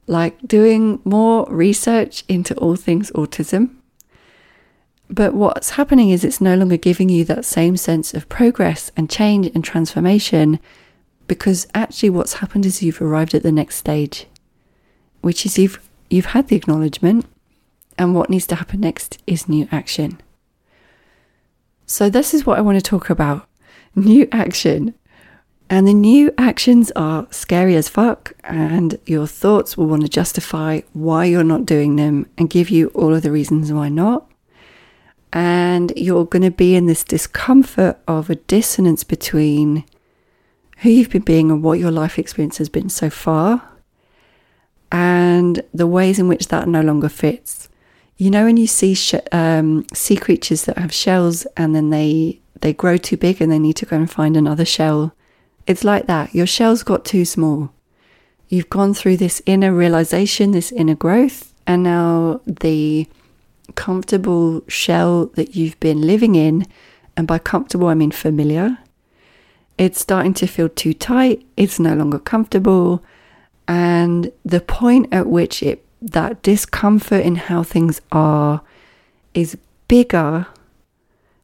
like 0.06 0.46
doing 0.46 1.00
more 1.04 1.46
research 1.50 2.24
into 2.28 2.54
all 2.56 2.76
things 2.76 3.10
autism. 3.12 3.74
But 5.08 5.34
what's 5.34 5.70
happening 5.70 6.10
is 6.10 6.24
it's 6.24 6.40
no 6.40 6.56
longer 6.56 6.76
giving 6.76 7.08
you 7.08 7.24
that 7.24 7.44
same 7.44 7.76
sense 7.76 8.12
of 8.14 8.28
progress 8.28 8.90
and 8.96 9.10
change 9.10 9.46
and 9.54 9.62
transformation 9.62 10.58
because 11.28 11.66
actually 11.74 12.10
what's 12.10 12.34
happened 12.34 12.66
is 12.66 12.82
you've 12.82 13.02
arrived 13.02 13.34
at 13.34 13.42
the 13.42 13.52
next 13.52 13.76
stage, 13.76 14.26
which 15.20 15.44
is 15.44 15.58
you've 15.58 15.80
you've 16.08 16.26
had 16.26 16.48
the 16.48 16.56
acknowledgement 16.56 17.26
and 17.98 18.14
what 18.14 18.30
needs 18.30 18.46
to 18.46 18.56
happen 18.56 18.80
next 18.80 19.18
is 19.26 19.48
new 19.48 19.68
action. 19.72 20.20
So, 21.86 22.10
this 22.10 22.34
is 22.34 22.44
what 22.44 22.58
I 22.58 22.62
want 22.62 22.76
to 22.76 22.82
talk 22.82 23.10
about 23.10 23.48
new 23.94 24.28
action. 24.32 24.94
And 25.70 25.86
the 25.86 25.94
new 25.94 26.32
actions 26.38 26.92
are 26.94 27.26
scary 27.30 27.74
as 27.74 27.88
fuck, 27.88 28.32
and 28.44 28.98
your 29.06 29.26
thoughts 29.26 29.76
will 29.76 29.86
want 29.86 30.02
to 30.02 30.08
justify 30.08 30.80
why 30.92 31.24
you're 31.24 31.42
not 31.42 31.66
doing 31.66 31.96
them 31.96 32.28
and 32.38 32.50
give 32.50 32.70
you 32.70 32.88
all 32.88 33.14
of 33.14 33.22
the 33.22 33.32
reasons 33.32 33.72
why 33.72 33.88
not. 33.88 34.30
And 35.32 35.92
you're 35.96 36.24
going 36.24 36.42
to 36.42 36.52
be 36.52 36.76
in 36.76 36.86
this 36.86 37.02
discomfort 37.02 37.98
of 38.06 38.30
a 38.30 38.36
dissonance 38.36 39.02
between 39.02 39.84
who 40.78 40.90
you've 40.90 41.10
been 41.10 41.22
being 41.22 41.50
and 41.50 41.62
what 41.62 41.78
your 41.80 41.90
life 41.90 42.18
experience 42.18 42.58
has 42.58 42.68
been 42.68 42.88
so 42.88 43.10
far, 43.10 43.68
and 44.92 45.62
the 45.74 45.86
ways 45.86 46.18
in 46.18 46.28
which 46.28 46.48
that 46.48 46.68
no 46.68 46.80
longer 46.80 47.08
fits. 47.08 47.68
You 48.18 48.30
know, 48.30 48.44
when 48.44 48.56
you 48.56 48.66
see 48.66 48.94
sh- 48.94 49.14
um, 49.32 49.86
sea 49.92 50.16
creatures 50.16 50.64
that 50.64 50.78
have 50.78 50.92
shells 50.92 51.46
and 51.56 51.74
then 51.74 51.90
they 51.90 52.40
they 52.62 52.72
grow 52.72 52.96
too 52.96 53.18
big 53.18 53.42
and 53.42 53.52
they 53.52 53.58
need 53.58 53.76
to 53.76 53.86
go 53.86 53.96
and 53.96 54.10
find 54.10 54.36
another 54.36 54.64
shell. 54.64 55.12
It's 55.66 55.84
like 55.84 56.06
that. 56.06 56.34
Your 56.34 56.46
shell's 56.46 56.82
got 56.82 57.04
too 57.04 57.24
small. 57.24 57.70
You've 58.48 58.70
gone 58.70 58.94
through 58.94 59.18
this 59.18 59.42
inner 59.44 59.72
realization, 59.72 60.52
this 60.52 60.72
inner 60.72 60.94
growth, 60.94 61.52
and 61.66 61.82
now 61.82 62.40
the 62.46 63.06
comfortable 63.74 64.62
shell 64.68 65.26
that 65.34 65.56
you've 65.56 65.78
been 65.80 66.00
living 66.00 66.34
in, 66.34 66.66
and 67.16 67.26
by 67.26 67.38
comfortable 67.38 67.88
I 67.88 67.94
mean 67.94 68.12
familiar, 68.12 68.78
it's 69.76 70.00
starting 70.00 70.32
to 70.34 70.46
feel 70.46 70.68
too 70.68 70.94
tight. 70.94 71.44
It's 71.56 71.78
no 71.78 71.94
longer 71.94 72.18
comfortable. 72.18 73.04
And 73.68 74.32
the 74.44 74.60
point 74.60 75.08
at 75.12 75.26
which 75.26 75.62
it 75.62 75.84
that 76.00 76.42
discomfort 76.42 77.24
in 77.24 77.36
how 77.36 77.62
things 77.62 78.00
are 78.12 78.62
is 79.34 79.56
bigger 79.88 80.46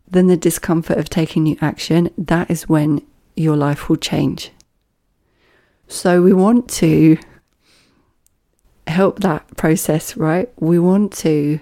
than 0.09 0.27
the 0.27 0.37
discomfort 0.37 0.99
of 0.99 1.09
taking 1.09 1.45
new 1.45 1.57
action, 1.61 2.11
that 2.19 2.51
is 2.51 2.69
when 2.69 3.03
your 3.35 3.57
life 3.57 3.89
will 3.89 3.97
change. 3.97 4.51
So 5.89 6.23
we 6.23 6.33
want 6.33 6.69
to 6.71 7.17
help 8.87 9.21
that 9.21 9.57
process, 9.57 10.17
right? 10.17 10.51
We 10.59 10.79
want 10.79 11.13
to 11.19 11.61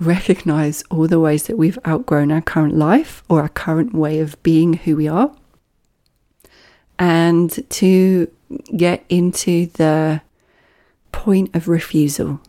recognize 0.00 0.82
all 0.90 1.06
the 1.06 1.20
ways 1.20 1.44
that 1.44 1.56
we've 1.56 1.78
outgrown 1.86 2.32
our 2.32 2.40
current 2.40 2.76
life 2.76 3.22
or 3.28 3.42
our 3.42 3.48
current 3.48 3.94
way 3.94 4.18
of 4.18 4.42
being 4.42 4.74
who 4.74 4.96
we 4.96 5.08
are 5.08 5.34
and 6.98 7.68
to 7.70 8.30
get 8.76 9.04
into 9.08 9.66
the 9.66 10.20
point 11.14 11.54
of 11.54 11.68
refusal, 11.68 12.40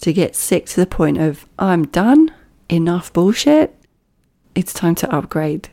to 0.00 0.12
get 0.12 0.34
sick 0.34 0.66
to 0.66 0.80
the 0.80 0.86
point 0.86 1.16
of, 1.16 1.46
I'm 1.58 1.86
done, 1.86 2.34
enough 2.68 3.12
bullshit, 3.12 3.72
it's 4.56 4.72
time 4.72 4.96
to 4.96 5.14
upgrade. 5.14 5.68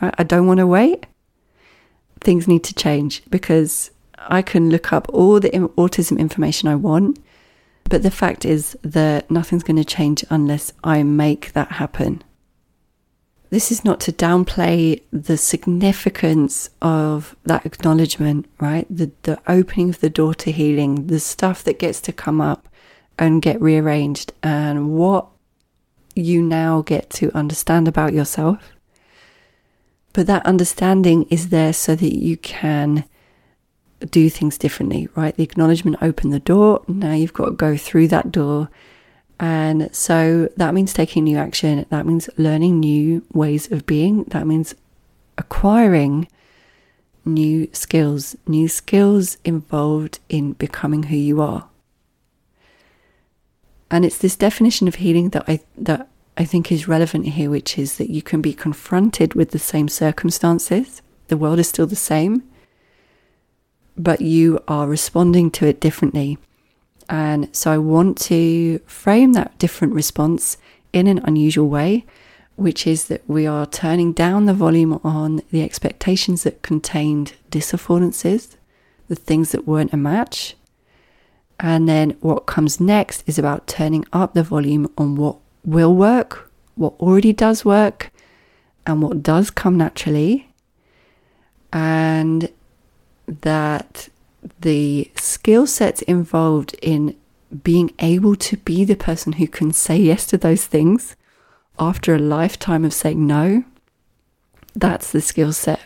Right? 0.00 0.14
I 0.16 0.22
don't 0.22 0.46
want 0.46 0.58
to 0.58 0.66
wait. 0.66 1.06
Things 2.20 2.48
need 2.48 2.64
to 2.64 2.74
change 2.74 3.22
because 3.28 3.90
I 4.16 4.40
can 4.40 4.70
look 4.70 4.90
up 4.90 5.06
all 5.12 5.38
the 5.38 5.50
autism 5.50 6.18
information 6.18 6.68
I 6.68 6.76
want, 6.76 7.18
but 7.90 8.02
the 8.02 8.10
fact 8.10 8.46
is 8.46 8.76
that 8.80 9.30
nothing's 9.30 9.62
going 9.62 9.76
to 9.76 9.84
change 9.84 10.24
unless 10.30 10.72
I 10.82 11.02
make 11.02 11.52
that 11.52 11.72
happen. 11.72 12.22
This 13.54 13.70
is 13.70 13.84
not 13.84 14.00
to 14.00 14.12
downplay 14.12 15.00
the 15.12 15.36
significance 15.36 16.70
of 16.82 17.36
that 17.44 17.64
acknowledgement, 17.64 18.46
right? 18.58 18.84
The, 18.90 19.12
the 19.22 19.38
opening 19.46 19.90
of 19.90 20.00
the 20.00 20.10
door 20.10 20.34
to 20.34 20.50
healing, 20.50 21.06
the 21.06 21.20
stuff 21.20 21.62
that 21.62 21.78
gets 21.78 22.00
to 22.00 22.12
come 22.12 22.40
up 22.40 22.68
and 23.16 23.40
get 23.40 23.62
rearranged, 23.62 24.32
and 24.42 24.90
what 24.90 25.28
you 26.16 26.42
now 26.42 26.82
get 26.82 27.10
to 27.10 27.30
understand 27.32 27.86
about 27.86 28.12
yourself. 28.12 28.72
But 30.14 30.26
that 30.26 30.44
understanding 30.44 31.22
is 31.30 31.50
there 31.50 31.72
so 31.72 31.94
that 31.94 32.12
you 32.12 32.36
can 32.36 33.04
do 34.10 34.28
things 34.30 34.58
differently, 34.58 35.08
right? 35.14 35.36
The 35.36 35.44
acknowledgement 35.44 35.98
opened 36.02 36.32
the 36.32 36.40
door. 36.40 36.82
Now 36.88 37.12
you've 37.12 37.32
got 37.32 37.44
to 37.44 37.52
go 37.52 37.76
through 37.76 38.08
that 38.08 38.32
door 38.32 38.68
and 39.40 39.94
so 39.94 40.48
that 40.56 40.74
means 40.74 40.92
taking 40.92 41.24
new 41.24 41.36
action. 41.36 41.86
That 41.90 42.06
means 42.06 42.28
learning 42.36 42.80
new 42.80 43.24
ways 43.32 43.70
of 43.70 43.86
being. 43.86 44.24
That 44.24 44.46
means 44.46 44.74
acquiring 45.36 46.28
new 47.24 47.68
skills, 47.72 48.36
new 48.46 48.68
skills 48.68 49.38
involved 49.44 50.20
in 50.28 50.52
becoming 50.52 51.04
who 51.04 51.16
you 51.16 51.40
are. 51.40 51.68
And 53.90 54.04
it's 54.04 54.18
this 54.18 54.36
definition 54.36 54.88
of 54.88 54.96
healing 54.96 55.30
that 55.30 55.44
I 55.48 55.60
that 55.76 56.08
I 56.36 56.44
think 56.44 56.70
is 56.70 56.88
relevant 56.88 57.26
here, 57.26 57.50
which 57.50 57.78
is 57.78 57.96
that 57.96 58.10
you 58.10 58.22
can 58.22 58.40
be 58.40 58.52
confronted 58.52 59.34
with 59.34 59.50
the 59.50 59.58
same 59.58 59.88
circumstances. 59.88 61.00
The 61.28 61.36
world 61.36 61.58
is 61.58 61.68
still 61.68 61.86
the 61.86 61.96
same, 61.96 62.42
but 63.96 64.20
you 64.20 64.60
are 64.66 64.88
responding 64.88 65.50
to 65.52 65.66
it 65.66 65.80
differently. 65.80 66.38
And 67.08 67.54
so 67.54 67.70
I 67.72 67.78
want 67.78 68.18
to 68.22 68.78
frame 68.86 69.32
that 69.32 69.58
different 69.58 69.94
response 69.94 70.56
in 70.92 71.06
an 71.06 71.18
unusual 71.24 71.68
way, 71.68 72.06
which 72.56 72.86
is 72.86 73.06
that 73.06 73.22
we 73.28 73.46
are 73.46 73.66
turning 73.66 74.12
down 74.12 74.46
the 74.46 74.54
volume 74.54 75.00
on 75.04 75.42
the 75.50 75.62
expectations 75.62 76.44
that 76.44 76.62
contained 76.62 77.34
disaffordances, 77.50 78.56
the 79.08 79.16
things 79.16 79.52
that 79.52 79.66
weren't 79.66 79.92
a 79.92 79.96
match. 79.96 80.56
And 81.60 81.88
then 81.88 82.10
what 82.20 82.46
comes 82.46 82.80
next 82.80 83.22
is 83.26 83.38
about 83.38 83.66
turning 83.66 84.04
up 84.12 84.34
the 84.34 84.42
volume 84.42 84.90
on 84.96 85.16
what 85.16 85.36
will 85.64 85.94
work, 85.94 86.50
what 86.74 86.94
already 87.00 87.32
does 87.32 87.64
work, 87.64 88.10
and 88.86 89.02
what 89.02 89.22
does 89.22 89.50
come 89.50 89.76
naturally. 89.76 90.52
And 91.72 92.50
that 93.26 94.08
the 94.60 95.10
skill 95.16 95.66
sets 95.66 96.02
involved 96.02 96.76
in 96.82 97.16
being 97.62 97.92
able 97.98 98.34
to 98.36 98.56
be 98.58 98.84
the 98.84 98.96
person 98.96 99.34
who 99.34 99.46
can 99.46 99.72
say 99.72 99.96
yes 99.96 100.26
to 100.26 100.36
those 100.36 100.66
things 100.66 101.16
after 101.78 102.14
a 102.14 102.18
lifetime 102.18 102.84
of 102.84 102.92
saying 102.92 103.26
no, 103.26 103.64
that's 104.74 105.12
the 105.12 105.20
skill 105.20 105.52
set. 105.52 105.80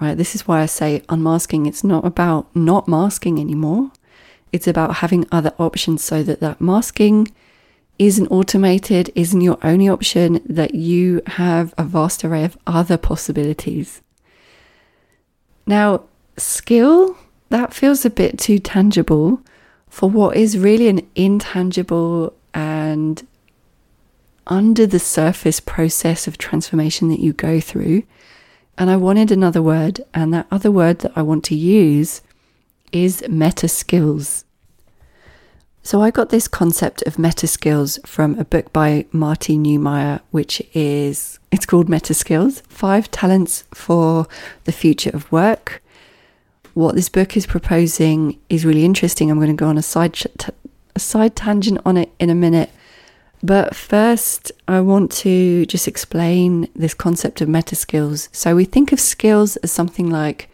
Right? 0.00 0.16
This 0.16 0.34
is 0.34 0.46
why 0.46 0.60
I 0.60 0.66
say 0.66 1.02
unmasking, 1.08 1.66
it's 1.66 1.84
not 1.84 2.04
about 2.04 2.54
not 2.54 2.86
masking 2.86 3.40
anymore. 3.40 3.90
It's 4.52 4.68
about 4.68 4.96
having 4.96 5.26
other 5.32 5.52
options 5.58 6.04
so 6.04 6.22
that 6.22 6.40
that 6.40 6.60
masking 6.60 7.28
isn't 7.98 8.28
automated, 8.28 9.10
isn't 9.14 9.40
your 9.40 9.58
only 9.62 9.88
option, 9.88 10.40
that 10.46 10.74
you 10.74 11.22
have 11.26 11.74
a 11.78 11.84
vast 11.84 12.24
array 12.24 12.44
of 12.44 12.58
other 12.66 12.96
possibilities. 12.96 14.02
Now, 15.66 16.04
skill, 16.36 17.16
that 17.48 17.74
feels 17.74 18.04
a 18.04 18.10
bit 18.10 18.38
too 18.38 18.58
tangible 18.58 19.40
for 19.88 20.10
what 20.10 20.36
is 20.36 20.58
really 20.58 20.88
an 20.88 21.06
intangible 21.14 22.34
and 22.52 23.26
under 24.46 24.86
the 24.86 24.98
surface 24.98 25.60
process 25.60 26.26
of 26.26 26.38
transformation 26.38 27.08
that 27.08 27.20
you 27.20 27.32
go 27.32 27.60
through. 27.60 28.02
And 28.78 28.90
I 28.90 28.96
wanted 28.96 29.30
another 29.30 29.62
word, 29.62 30.02
and 30.12 30.34
that 30.34 30.46
other 30.50 30.70
word 30.70 30.98
that 31.00 31.12
I 31.16 31.22
want 31.22 31.44
to 31.44 31.54
use 31.54 32.20
is 32.92 33.24
meta 33.28 33.68
skills. 33.68 34.44
So 35.82 36.02
I 36.02 36.10
got 36.10 36.30
this 36.30 36.48
concept 36.48 37.02
of 37.02 37.18
meta 37.18 37.46
skills 37.46 37.98
from 38.04 38.38
a 38.38 38.44
book 38.44 38.72
by 38.72 39.06
Marty 39.12 39.56
Neumeier, 39.56 40.20
which 40.30 40.60
is 40.74 41.38
it's 41.50 41.64
called 41.64 41.88
Meta 41.88 42.12
Skills: 42.12 42.60
Five 42.68 43.10
Talents 43.10 43.64
for 43.72 44.26
the 44.64 44.72
Future 44.72 45.10
of 45.14 45.30
Work. 45.30 45.82
What 46.76 46.94
this 46.94 47.08
book 47.08 47.38
is 47.38 47.46
proposing 47.46 48.38
is 48.50 48.66
really 48.66 48.84
interesting. 48.84 49.30
I'm 49.30 49.38
going 49.38 49.48
to 49.48 49.54
go 49.54 49.68
on 49.68 49.78
a 49.78 49.82
side 49.82 50.12
t- 50.12 50.28
a 50.94 50.98
side 50.98 51.34
tangent 51.34 51.80
on 51.86 51.96
it 51.96 52.12
in 52.18 52.28
a 52.28 52.34
minute, 52.34 52.68
but 53.42 53.74
first 53.74 54.52
I 54.68 54.82
want 54.82 55.10
to 55.12 55.64
just 55.64 55.88
explain 55.88 56.68
this 56.76 56.92
concept 56.92 57.40
of 57.40 57.48
meta 57.48 57.74
skills. 57.74 58.28
So 58.30 58.54
we 58.54 58.66
think 58.66 58.92
of 58.92 59.00
skills 59.00 59.56
as 59.56 59.72
something 59.72 60.10
like 60.10 60.50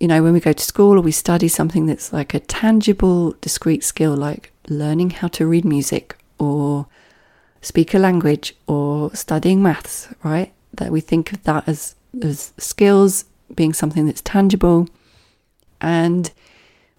you 0.00 0.08
know, 0.08 0.20
when 0.20 0.32
we 0.32 0.40
go 0.40 0.52
to 0.52 0.64
school 0.64 0.98
or 0.98 1.00
we 1.00 1.12
study 1.12 1.46
something 1.46 1.86
that's 1.86 2.12
like 2.12 2.34
a 2.34 2.40
tangible, 2.40 3.36
discrete 3.40 3.84
skill, 3.84 4.16
like 4.16 4.50
learning 4.68 5.10
how 5.10 5.28
to 5.28 5.46
read 5.46 5.64
music 5.64 6.18
or 6.40 6.88
speak 7.62 7.94
a 7.94 8.00
language 8.00 8.56
or 8.66 9.14
studying 9.14 9.62
maths, 9.62 10.08
right? 10.24 10.52
That 10.74 10.90
we 10.90 11.00
think 11.00 11.32
of 11.32 11.44
that 11.44 11.68
as, 11.68 11.94
as 12.20 12.52
skills 12.58 13.26
being 13.54 13.72
something 13.72 14.06
that's 14.06 14.22
tangible. 14.22 14.88
And 15.80 16.30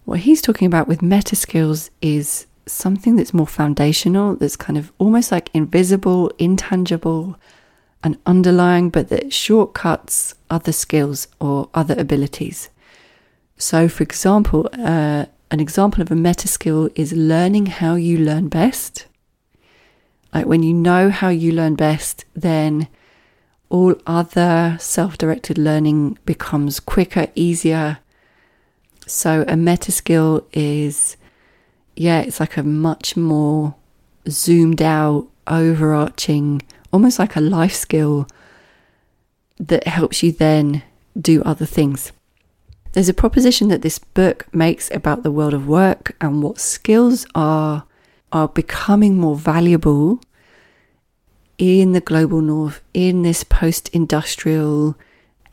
what 0.04 0.20
he's 0.20 0.42
talking 0.42 0.66
about 0.66 0.88
with 0.88 1.02
meta 1.02 1.36
skills 1.36 1.90
is 2.00 2.46
something 2.66 3.16
that's 3.16 3.34
more 3.34 3.46
foundational, 3.46 4.36
that's 4.36 4.56
kind 4.56 4.78
of 4.78 4.92
almost 4.98 5.32
like 5.32 5.50
invisible, 5.54 6.30
intangible, 6.38 7.36
and 8.02 8.16
underlying, 8.26 8.90
but 8.90 9.08
that 9.08 9.32
shortcuts 9.32 10.34
other 10.50 10.72
skills 10.72 11.28
or 11.40 11.68
other 11.74 11.94
abilities. 11.98 12.70
So, 13.56 13.88
for 13.88 14.04
example, 14.04 14.68
uh, 14.72 15.26
an 15.50 15.60
example 15.60 16.02
of 16.02 16.10
a 16.10 16.14
meta 16.14 16.46
skill 16.46 16.90
is 16.94 17.12
learning 17.12 17.66
how 17.66 17.94
you 17.94 18.18
learn 18.18 18.48
best. 18.48 19.06
Like 20.32 20.46
when 20.46 20.62
you 20.62 20.74
know 20.74 21.10
how 21.10 21.30
you 21.30 21.52
learn 21.52 21.74
best, 21.74 22.24
then 22.34 22.88
all 23.70 23.94
other 24.06 24.76
self 24.78 25.18
directed 25.18 25.58
learning 25.58 26.18
becomes 26.24 26.80
quicker, 26.80 27.28
easier. 27.34 27.98
So, 29.08 29.44
a 29.48 29.56
meta 29.56 29.90
skill 29.90 30.46
is, 30.52 31.16
yeah, 31.96 32.20
it's 32.20 32.40
like 32.40 32.56
a 32.58 32.62
much 32.62 33.16
more 33.16 33.74
zoomed 34.28 34.82
out, 34.82 35.28
overarching, 35.46 36.62
almost 36.92 37.18
like 37.18 37.34
a 37.34 37.40
life 37.40 37.74
skill 37.74 38.28
that 39.58 39.86
helps 39.86 40.22
you 40.22 40.30
then 40.30 40.82
do 41.18 41.42
other 41.42 41.64
things. 41.66 42.12
There's 42.92 43.08
a 43.08 43.14
proposition 43.14 43.68
that 43.68 43.82
this 43.82 43.98
book 43.98 44.46
makes 44.52 44.90
about 44.90 45.22
the 45.22 45.32
world 45.32 45.54
of 45.54 45.66
work 45.66 46.14
and 46.20 46.42
what 46.42 46.58
skills 46.58 47.26
are 47.34 47.84
are 48.30 48.48
becoming 48.48 49.16
more 49.16 49.36
valuable 49.36 50.20
in 51.56 51.92
the 51.92 52.00
global 52.00 52.42
north 52.42 52.82
in 52.92 53.22
this 53.22 53.42
post-industrial 53.42 54.94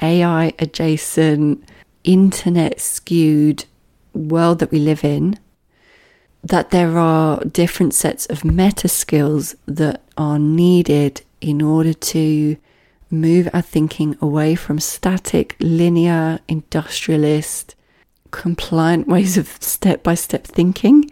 AI 0.01 0.53
adjacent 0.59 1.63
internet 2.05 2.79
skewed 2.79 3.65
world 4.13 4.59
that 4.59 4.71
we 4.71 4.79
live 4.79 5.03
in 5.03 5.37
that 6.43 6.69
there 6.69 6.97
are 6.97 7.43
different 7.45 7.93
sets 7.93 8.27
of 8.27 8.45
meta 8.45 8.87
skills 8.87 9.55
that 9.65 10.01
are 10.15 10.37
needed 10.37 11.23
in 11.41 11.59
order 11.59 11.93
to 11.93 12.55
move 13.09 13.49
our 13.51 13.61
thinking 13.61 14.15
away 14.21 14.53
from 14.53 14.79
static, 14.79 15.55
linear, 15.59 16.39
industrialist, 16.47 17.75
compliant 18.29 19.07
ways 19.13 19.37
of 19.37 19.47
step 19.59 20.03
by 20.03 20.13
step 20.13 20.43
thinking 20.45 21.09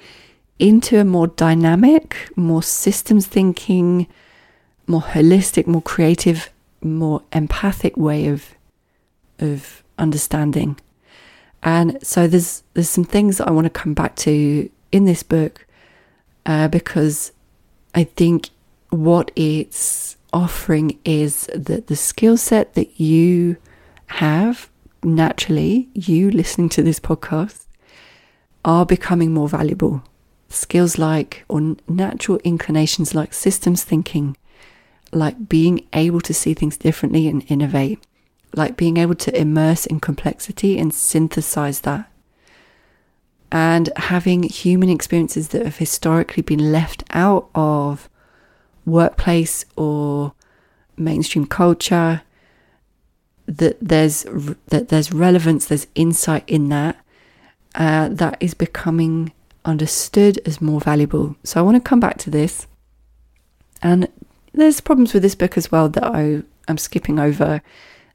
into 0.60 1.00
a 1.00 1.04
more 1.04 1.28
dynamic, 1.28 2.30
more 2.36 2.62
systems 2.62 3.26
thinking, 3.26 4.08
more 4.86 5.02
holistic, 5.02 5.66
more 5.66 5.82
creative, 5.82 6.52
more 6.82 7.24
empathic 7.32 7.98
way 7.98 8.28
of 8.28 8.54
of 9.40 9.84
understanding. 9.98 10.78
And 11.64 11.98
so 12.06 12.28
there's 12.28 12.64
there's 12.74 12.90
some 12.90 13.06
things 13.06 13.38
that 13.38 13.48
I 13.48 13.52
want 13.52 13.66
to 13.66 13.70
come 13.70 13.94
back 13.94 14.16
to 14.18 14.70
in 14.92 15.06
this 15.06 15.24
book 15.24 15.66
uh, 16.46 16.68
because 16.68 17.32
I 17.96 18.04
think 18.04 18.50
what 18.90 19.32
it's 19.36 20.18
offering 20.34 21.00
is 21.06 21.50
that 21.56 21.88
the 21.88 21.96
skill 21.96 22.38
set 22.38 22.74
that 22.74 23.00
you 23.00 23.58
have 24.08 24.70
naturally, 25.04 25.90
you 25.94 26.32
listening 26.32 26.70
to 26.70 26.84
this 26.84 27.00
podcast, 27.00 27.66
are 28.66 28.86
becoming 28.86 29.34
more 29.34 29.50
valuable. 29.50 30.04
Skills 30.50 30.98
like, 30.98 31.44
or 31.48 31.76
natural 31.88 32.40
inclinations 32.44 33.16
like 33.16 33.34
systems 33.34 33.84
thinking, 33.84 34.38
like 35.12 35.50
being 35.50 35.86
able 35.94 36.22
to 36.22 36.34
see 36.34 36.54
things 36.54 36.78
differently 36.78 37.28
and 37.28 37.44
innovate, 37.48 38.00
like 38.56 38.78
being 38.78 38.98
able 38.98 39.16
to 39.16 39.40
immerse 39.40 39.86
in 39.86 40.00
complexity 40.00 40.78
and 40.78 40.94
synthesize 40.94 41.82
that. 41.82 42.10
And 43.52 43.90
having 43.98 44.44
human 44.44 44.90
experiences 44.90 45.50
that 45.50 45.64
have 45.64 45.78
historically 45.78 46.42
been 46.42 46.72
left 46.72 47.04
out 47.12 47.50
of 47.54 48.10
workplace 48.86 49.66
or 49.76 50.34
mainstream 50.98 51.46
culture 51.46 52.22
that 53.46 53.78
there's 53.82 54.24
that 54.68 54.88
there's 54.90 55.12
relevance 55.12 55.66
there's 55.66 55.88
insight 55.96 56.44
in 56.48 56.70
that 56.70 56.98
uh, 57.76 58.08
that 58.10 58.38
is 58.40 58.54
becoming 58.54 59.32
understood 59.66 60.40
as 60.46 60.62
more 60.62 60.80
valuable. 60.80 61.36
So 61.44 61.60
i 61.60 61.64
want 61.64 61.76
to 61.76 61.90
come 61.90 62.00
back 62.00 62.18
to 62.20 62.30
this. 62.30 62.68
And 63.82 64.08
there's 64.54 64.82
problems 64.82 65.14
with 65.14 65.24
this 65.24 65.36
book 65.36 65.58
as 65.58 65.72
well 65.72 65.90
that 65.90 66.04
i 66.04 66.42
am 66.68 66.78
skipping 66.78 67.20
over 67.20 67.62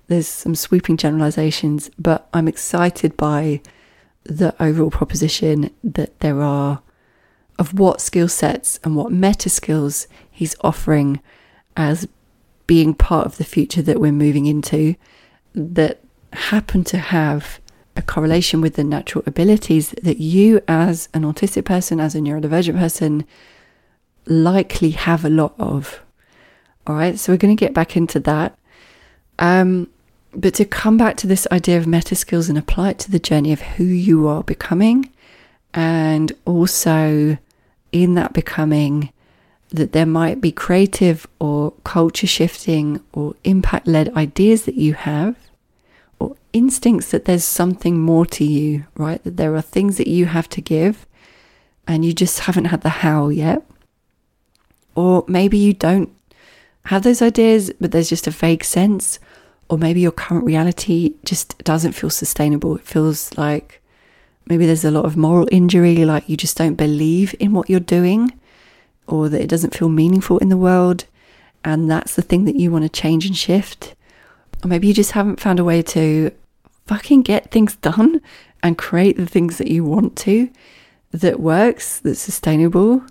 there's 0.09 0.29
some 0.29 0.55
sweeping 0.55 0.97
generalizations 0.97 1.91
but 1.99 2.29
i'm 2.33 2.49
excited 2.49 3.17
by 3.17 3.61
the 4.25 4.55
overall 4.63 4.91
proposition 4.91 5.71
that 5.83 6.19
there 6.21 6.43
are 6.43 6.83
of 7.59 7.79
what 7.79 8.01
skill 8.01 8.29
sets 8.29 8.79
and 8.85 8.95
what 8.95 9.11
meta 9.11 9.49
skills 9.49 10.07
he's 10.31 10.55
offering 10.61 11.21
as 11.77 12.07
being 12.67 12.95
part 12.95 13.27
of 13.27 13.39
the 13.39 13.45
future 13.45 13.83
that 13.83 14.01
we're 14.01 14.13
moving 14.13 14.47
into 14.47 14.95
that 15.55 16.01
happen 16.33 16.85
to 16.85 16.99
have 16.99 17.61
a 17.97 18.03
correlation 18.03 18.61
with 18.61 18.75
the 18.75 18.85
natural 18.85 19.25
abilities 19.27 19.91
that 20.03 20.19
you, 20.19 20.61
as 20.69 21.09
an 21.13 21.23
autistic 21.23 21.65
person, 21.65 21.99
as 21.99 22.15
a 22.15 22.21
neurodivergent 22.21 22.79
person, 22.79 23.25
likely 24.27 24.91
have 24.91 25.25
a 25.25 25.31
lot 25.31 25.55
of. 25.59 26.01
All 26.87 26.95
right, 26.95 27.19
so 27.19 27.33
we're 27.33 27.39
going 27.39 27.57
to 27.57 27.61
get 27.61 27.75
back 27.75 27.97
into 27.97 28.21
that. 28.21 28.57
Um, 29.39 29.91
but 30.33 30.55
to 30.55 30.65
come 30.65 30.97
back 30.97 31.17
to 31.19 31.27
this 31.27 31.47
idea 31.51 31.79
of 31.79 31.87
meta 31.87 32.15
skills 32.15 32.49
and 32.49 32.59
apply 32.59 32.91
it 32.91 32.99
to 33.01 33.11
the 33.11 33.19
journey 33.19 33.53
of 33.53 33.61
who 33.61 33.85
you 33.85 34.29
are 34.29 34.43
becoming, 34.43 35.11
and 35.75 36.33
also 36.45 37.39
in 37.93 38.15
that 38.15 38.33
becoming, 38.33 39.13
that 39.71 39.93
there 39.93 40.07
might 40.07 40.41
be 40.41 40.53
creative 40.53 41.27
or 41.39 41.73
culture 41.85 42.27
shifting 42.27 43.01
or 43.13 43.35
impact 43.45 43.87
led 43.87 44.15
ideas 44.17 44.65
that 44.65 44.77
you 44.77 44.95
have, 44.95 45.37
or 46.19 46.37
instincts 46.53 47.11
that 47.11 47.25
there's 47.25 47.45
something 47.45 47.99
more 47.99 48.27
to 48.27 48.45
you, 48.45 48.85
right? 48.97 49.23
That 49.25 49.37
there 49.37 49.55
are 49.55 49.63
things 49.63 49.97
that 49.97 50.09
you 50.09 50.27
have 50.27 50.49
to 50.51 50.61
give 50.61 51.07
and 51.87 52.05
you 52.05 52.13
just 52.13 52.41
haven't 52.41 52.67
had 52.67 52.83
the 52.83 52.89
how 52.89 53.29
yet. 53.29 53.63
Or 54.95 55.25
maybe 55.29 55.57
you 55.59 55.73
don't 55.73 56.11
have 56.87 57.03
those 57.03 57.23
ideas, 57.23 57.71
but 57.81 57.93
there's 57.93 58.09
just 58.09 58.27
a 58.27 58.31
vague 58.31 58.65
sense. 58.65 59.19
Or 59.69 59.79
maybe 59.79 60.01
your 60.01 60.13
current 60.13 60.45
reality 60.45 61.15
just 61.25 61.59
doesn't 61.65 61.93
feel 61.93 62.11
sustainable. 62.11 62.77
It 62.77 62.87
feels 62.87 63.37
like 63.37 63.83
maybe 64.47 64.65
there's 64.65 64.85
a 64.85 64.91
lot 64.91 65.05
of 65.05 65.17
moral 65.17 65.49
injury, 65.53 66.05
like 66.05 66.29
you 66.29 66.37
just 66.37 66.57
don't 66.57 66.75
believe 66.75 67.35
in 67.39 67.53
what 67.53 67.69
you're 67.69 67.81
doing 67.81 68.33
or 69.09 69.29
that 69.29 69.41
it 69.41 69.49
doesn't 69.49 69.75
feel 69.75 69.89
meaningful 69.89 70.39
in 70.39 70.51
the 70.51 70.57
world, 70.57 71.07
and 71.65 71.91
that's 71.91 72.15
the 72.15 72.23
thing 72.23 72.45
that 72.45 72.57
you 72.57 72.71
want 72.71 72.85
to 72.85 72.89
change 72.89 73.27
and 73.27 73.37
shift. 73.37 73.95
Or 74.63 74.69
maybe 74.69 74.87
you 74.87 74.95
just 74.95 75.13
haven't 75.13 75.41
found 75.41 75.59
a 75.59 75.65
way 75.65 75.83
to 75.83 76.31
fucking 76.87 77.23
get 77.23 77.51
things 77.51 77.77
done 77.77 78.21
and 78.63 78.79
create 78.79 79.17
the 79.17 79.27
things 79.27 79.59
that 79.59 79.69
you 79.69 79.85
want 79.85 80.17
to 80.17 80.51
that 81.13 81.41
works, 81.41 82.01
that's 82.01 82.21
sustainable, 82.21 83.03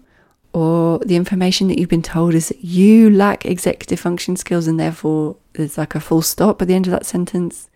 or 0.53 0.99
the 0.99 1.15
information 1.15 1.67
that 1.67 1.79
you've 1.79 1.89
been 1.89 2.01
told 2.01 2.33
is 2.33 2.49
that 2.49 2.63
you 2.63 3.09
lack 3.09 3.45
executive 3.45 3.99
function 3.99 4.35
skills 4.35 4.67
and 4.67 4.79
therefore 4.79 5.35
there's 5.57 5.77
like 5.77 5.95
a 5.95 5.99
full 5.99 6.21
stop 6.21 6.61
at 6.61 6.67
the 6.67 6.73
end 6.73 6.87
of 6.87 6.91
that 6.91 7.05
sentence. 7.05 7.69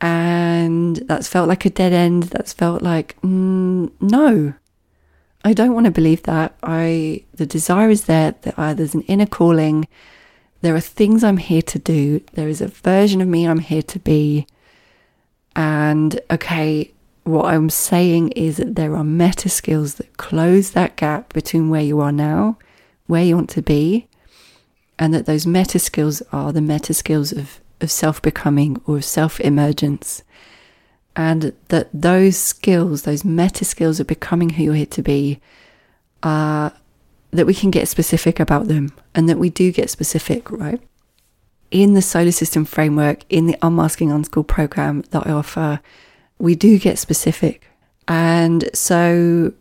And 0.00 0.96
that's 1.08 1.26
felt 1.26 1.48
like 1.48 1.64
a 1.64 1.70
dead 1.70 1.92
end. 1.92 2.24
That's 2.24 2.52
felt 2.52 2.82
like, 2.82 3.20
mm, 3.22 3.90
no, 4.00 4.54
I 5.44 5.52
don't 5.52 5.74
want 5.74 5.86
to 5.86 5.90
believe 5.90 6.22
that. 6.24 6.56
I, 6.62 7.24
the 7.34 7.46
desire 7.46 7.90
is 7.90 8.04
there 8.04 8.34
that 8.42 8.58
uh, 8.58 8.74
there's 8.74 8.94
an 8.94 9.02
inner 9.02 9.26
calling. 9.26 9.88
There 10.60 10.74
are 10.74 10.80
things 10.80 11.24
I'm 11.24 11.38
here 11.38 11.62
to 11.62 11.78
do. 11.78 12.20
There 12.34 12.48
is 12.48 12.60
a 12.60 12.68
version 12.68 13.20
of 13.20 13.28
me 13.28 13.46
I'm 13.46 13.60
here 13.60 13.82
to 13.82 13.98
be. 13.98 14.46
And 15.56 16.20
okay, 16.30 16.92
what 17.24 17.46
I'm 17.46 17.70
saying 17.70 18.30
is 18.32 18.56
that 18.58 18.76
there 18.76 18.94
are 18.96 19.04
meta 19.04 19.48
skills 19.48 19.94
that 19.94 20.16
close 20.16 20.70
that 20.70 20.96
gap 20.96 21.32
between 21.32 21.70
where 21.70 21.82
you 21.82 22.00
are 22.00 22.12
now, 22.12 22.58
where 23.06 23.24
you 23.24 23.34
want 23.36 23.50
to 23.50 23.62
be, 23.62 24.08
and 24.98 25.14
that 25.14 25.26
those 25.26 25.46
meta 25.46 25.78
skills 25.78 26.22
are 26.32 26.52
the 26.52 26.60
meta 26.60 26.92
skills 26.92 27.32
of, 27.32 27.60
of 27.80 27.90
self 27.90 28.20
becoming 28.20 28.80
or 28.86 29.00
self 29.00 29.40
emergence. 29.40 30.22
And 31.14 31.52
that 31.68 31.88
those 31.92 32.36
skills, 32.36 33.02
those 33.02 33.24
meta 33.24 33.64
skills 33.64 33.98
of 33.98 34.06
becoming 34.06 34.50
who 34.50 34.64
you're 34.64 34.74
here 34.74 34.86
to 34.86 35.02
be, 35.02 35.40
are 36.22 36.72
that 37.30 37.46
we 37.46 37.54
can 37.54 37.70
get 37.70 37.88
specific 37.88 38.40
about 38.40 38.68
them 38.68 38.92
and 39.14 39.28
that 39.28 39.38
we 39.38 39.50
do 39.50 39.70
get 39.72 39.90
specific, 39.90 40.50
right? 40.50 40.80
In 41.70 41.94
the 41.94 42.02
SOLA 42.02 42.32
System 42.32 42.64
framework, 42.64 43.24
in 43.28 43.46
the 43.46 43.56
Unmasking 43.62 44.10
Unschooled 44.10 44.48
program 44.48 45.02
that 45.10 45.26
I 45.26 45.32
offer, 45.32 45.80
we 46.38 46.54
do 46.54 46.78
get 46.78 46.98
specific. 46.98 47.66
And 48.06 48.70
so 48.72 49.52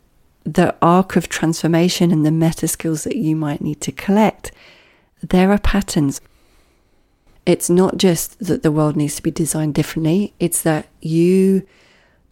the 0.45 0.73
arc 0.81 1.17
of 1.17 1.27
transformation 1.27 2.11
and 2.11 2.25
the 2.25 2.31
meta 2.31 2.67
skills 2.67 3.03
that 3.03 3.17
you 3.17 3.35
might 3.35 3.61
need 3.61 3.81
to 3.81 3.91
collect, 3.91 4.51
there 5.21 5.51
are 5.51 5.59
patterns. 5.59 6.21
It's 7.45 7.69
not 7.69 7.97
just 7.97 8.39
that 8.39 8.63
the 8.63 8.71
world 8.71 8.95
needs 8.95 9.15
to 9.15 9.23
be 9.23 9.31
designed 9.31 9.75
differently, 9.75 10.33
it's 10.39 10.61
that 10.63 10.87
you 11.01 11.65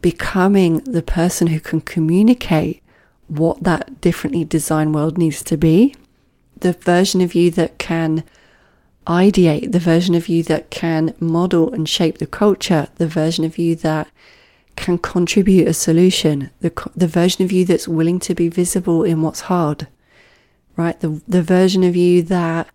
becoming 0.02 0.80
the 0.80 1.02
person 1.02 1.48
who 1.48 1.60
can 1.60 1.82
communicate 1.82 2.84
what 3.28 3.63
that 3.63 4.02
differently 4.02 4.43
designed 4.43 4.93
world 4.93 5.17
needs 5.17 5.41
to 5.43 5.58
be, 5.58 5.95
the 6.60 6.74
version 6.74 7.21
of 7.21 7.34
you 7.34 7.50
that 7.52 7.78
can 7.80 8.24
ideate, 9.08 9.71
the 9.71 9.80
version 9.80 10.15
of 10.15 10.28
you 10.28 10.43
that 10.43 10.69
can 10.69 11.13
model 11.19 11.71
and 11.74 11.88
shape 11.88 12.17
the 12.17 12.28
culture, 12.28 12.88
the 12.95 13.08
version 13.08 13.45
of 13.45 13.58
you 13.58 13.76
that 13.76 14.08
can 14.76 14.98
contribute 14.98 15.67
a 15.67 15.74
solution, 15.74 16.50
the, 16.60 16.89
the 16.95 17.08
version 17.08 17.43
of 17.45 17.52
you 17.52 17.65
that's 17.65 17.88
willing 17.88 18.19
to 18.19 18.36
be 18.36 18.50
visible 18.50 19.04
in 19.04 19.21
what's 19.21 19.41
hard, 19.41 19.88
right? 20.76 21.00
The, 21.00 21.22
the 21.28 21.42
version 21.42 21.84
of 21.84 21.96
you 21.96 22.22
that 22.24 22.68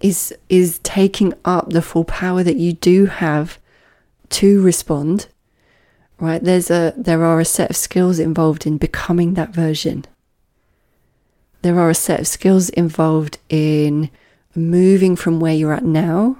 is, 0.00 0.34
is 0.48 0.80
taking 0.82 1.34
up 1.44 1.70
the 1.70 1.82
full 1.82 2.04
power 2.04 2.42
that 2.42 2.56
you 2.56 2.72
do 2.72 3.06
have 3.06 3.58
to 4.30 4.62
respond, 4.62 5.28
right? 6.18 6.42
There's 6.42 6.70
a, 6.70 6.94
there 6.96 7.24
are 7.24 7.40
a 7.40 7.44
set 7.44 7.70
of 7.70 7.76
skills 7.76 8.18
involved 8.18 8.66
in 8.66 8.78
becoming 8.78 9.34
that 9.34 9.50
version. 9.50 10.04
There 11.62 11.78
are 11.78 11.90
a 11.90 11.94
set 11.94 12.20
of 12.20 12.26
skills 12.26 12.68
involved 12.70 13.38
in 13.48 14.10
moving 14.54 15.16
from 15.16 15.38
where 15.38 15.54
you're 15.54 15.72
at 15.72 15.84
now 15.84 16.38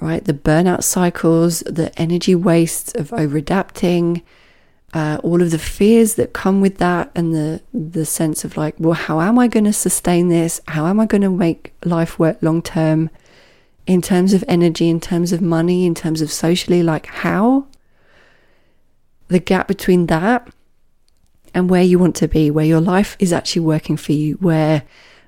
right? 0.00 0.24
The 0.24 0.34
burnout 0.34 0.82
cycles, 0.82 1.60
the 1.60 1.96
energy 2.00 2.34
wastes 2.34 2.94
of 2.94 3.12
over 3.12 3.36
adapting, 3.36 4.22
uh, 4.92 5.18
all 5.22 5.40
of 5.40 5.50
the 5.50 5.58
fears 5.58 6.14
that 6.14 6.32
come 6.32 6.60
with 6.60 6.78
that, 6.78 7.10
and 7.14 7.34
the 7.34 7.60
the 7.72 8.04
sense 8.04 8.44
of 8.44 8.56
like, 8.56 8.74
well, 8.78 8.94
how 8.94 9.20
am 9.20 9.38
I 9.38 9.48
going 9.48 9.64
to 9.64 9.72
sustain 9.72 10.28
this? 10.28 10.60
How 10.68 10.86
am 10.86 10.98
I 10.98 11.06
going 11.06 11.22
to 11.22 11.30
make 11.30 11.72
life 11.84 12.18
work 12.18 12.38
long 12.42 12.62
term? 12.62 13.10
In 13.86 14.02
terms 14.02 14.32
of 14.34 14.44
energy, 14.46 14.88
in 14.88 15.00
terms 15.00 15.32
of 15.32 15.40
money, 15.40 15.84
in 15.84 15.94
terms 15.94 16.20
of 16.20 16.30
socially, 16.30 16.82
like 16.82 17.06
how? 17.06 17.66
The 19.28 19.40
gap 19.40 19.68
between 19.68 20.06
that 20.06 20.48
and 21.54 21.68
where 21.68 21.82
you 21.82 21.98
want 21.98 22.16
to 22.16 22.28
be, 22.28 22.50
where 22.50 22.64
your 22.64 22.80
life 22.80 23.16
is 23.18 23.32
actually 23.32 23.62
working 23.62 23.96
for 23.96 24.12
you, 24.12 24.34
where 24.34 24.82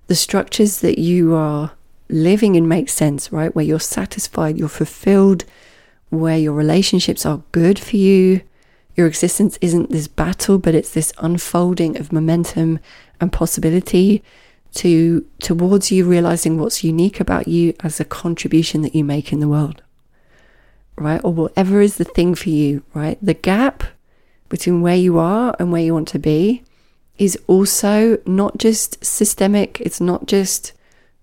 the 0.07 0.15
structures 0.15 0.81
that 0.81 0.99
you 0.99 1.35
are 1.35 1.73
living 2.09 2.55
in 2.55 2.69
make 2.69 2.89
sense, 2.89 3.33
right? 3.33 3.55
Where 3.55 3.65
you're 3.65 3.81
satisfied, 3.81 4.59
you're 4.59 4.69
fulfilled, 4.69 5.45
where 6.11 6.39
your 6.39 6.53
relationships 6.53 7.25
are 7.25 7.43
good 7.53 7.79
for 7.79 7.97
you. 7.97 8.43
Your 8.95 9.07
existence 9.07 9.59
isn't 9.61 9.91
this 9.91 10.09
battle, 10.09 10.59
but 10.59 10.75
it's 10.75 10.93
this 10.93 11.13
unfolding 11.19 11.99
of 11.99 12.13
momentum 12.13 12.79
and 13.21 13.33
possibility 13.33 14.23
to 14.75 15.25
towards 15.39 15.91
you 15.91 16.05
realizing 16.05 16.59
what's 16.59 16.85
unique 16.85 17.21
about 17.21 17.47
you 17.47 17.75
as 17.81 18.01
a 18.01 18.05
contribution 18.05 18.83
that 18.83 18.95
you 18.95 19.05
make 19.05 19.33
in 19.33 19.41
the 19.41 19.49
world. 19.49 19.83
Right? 20.97 21.21
Or 21.25 21.33
whatever 21.33 21.81
is 21.81 21.97
the 21.97 22.05
thing 22.05 22.35
for 22.35 22.51
you, 22.51 22.83
right? 22.95 23.19
The 23.23 23.35
gap 23.35 23.85
between 24.49 24.83
where 24.83 24.97
you 24.97 25.19
are 25.19 25.57
and 25.59 25.73
where 25.73 25.83
you 25.83 25.95
want 25.95 26.09
to 26.09 26.19
be 26.19 26.63
is 27.19 27.39
also 27.47 28.19
not 28.27 28.59
just 28.59 29.03
systemic, 29.05 29.81
it's 29.81 30.01
not 30.01 30.27
just 30.27 30.73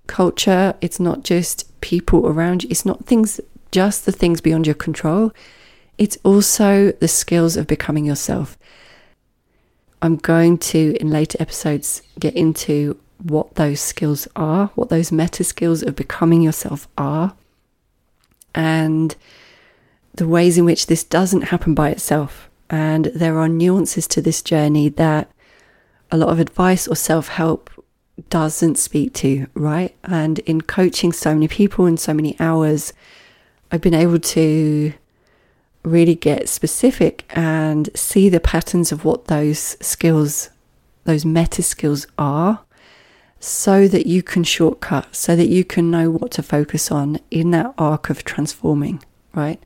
culture, 0.08 0.74
it's 0.82 1.00
not 1.00 1.24
just 1.24 1.80
people 1.82 2.28
around 2.28 2.64
you, 2.64 2.70
it's 2.72 2.86
not 2.86 3.06
things, 3.06 3.40
just 3.72 4.06
the 4.06 4.12
things 4.12 4.42
beyond 4.42 4.66
your 4.66 4.76
control. 4.76 5.32
It's 6.00 6.18
also 6.24 6.94
the 6.94 7.10
skills 7.10 7.58
of 7.58 7.68
becoming 7.68 8.06
yourself. 8.06 8.58
I'm 10.02 10.16
going 10.16 10.58
to, 10.60 10.96
in 11.00 11.10
later 11.10 11.38
episodes, 11.42 12.02
get 12.18 12.36
into 12.36 12.98
what 13.22 13.56
those 13.56 13.82
skills 13.82 14.26
are, 14.34 14.68
what 14.76 14.88
those 14.88 15.12
meta 15.12 15.44
skills 15.44 15.84
of 15.84 15.98
becoming 15.98 16.42
yourself 16.42 16.88
are, 16.98 17.36
and 18.56 19.14
the 20.14 20.26
ways 20.26 20.58
in 20.58 20.64
which 20.64 20.88
this 20.88 21.04
doesn't 21.04 21.52
happen 21.52 21.76
by 21.76 21.90
itself. 21.90 22.50
And 22.70 23.06
there 23.08 23.38
are 23.38 23.50
nuances 23.50 24.08
to 24.08 24.22
this 24.22 24.42
journey 24.42 24.88
that 24.88 25.30
a 26.12 26.18
lot 26.18 26.30
of 26.30 26.40
advice 26.40 26.88
or 26.88 26.96
self 26.96 27.28
help 27.28 27.70
doesn't 28.30 28.78
speak 28.78 29.14
to, 29.16 29.48
right? 29.54 29.94
And 30.06 30.40
in 30.40 30.62
coaching 30.62 31.12
so 31.12 31.34
many 31.34 31.50
people 31.50 31.86
in 31.86 31.98
so 31.98 32.14
many 32.14 32.38
hours, 32.40 32.94
I've 33.70 33.82
been 33.82 33.94
able 33.94 34.20
to 34.20 34.94
really 35.84 36.16
get 36.16 36.50
specific 36.50 37.26
and 37.30 37.90
see 37.96 38.30
the 38.30 38.40
patterns 38.40 38.92
of 38.92 39.06
what 39.06 39.26
those 39.26 39.78
skills, 39.80 40.50
those 41.06 41.26
meta 41.26 41.64
skills 41.64 42.06
are, 42.18 42.62
so 43.40 43.88
that 43.88 44.06
you 44.06 44.22
can 44.22 44.44
shortcut, 44.44 45.16
so 45.16 45.36
that 45.36 45.48
you 45.48 45.64
can 45.64 45.90
know 45.90 46.12
what 46.12 46.32
to 46.32 46.44
focus 46.44 46.92
on 46.92 47.20
in 47.32 47.52
that 47.52 47.74
arc 47.78 48.10
of 48.10 48.24
transforming, 48.24 49.02
right? 49.34 49.64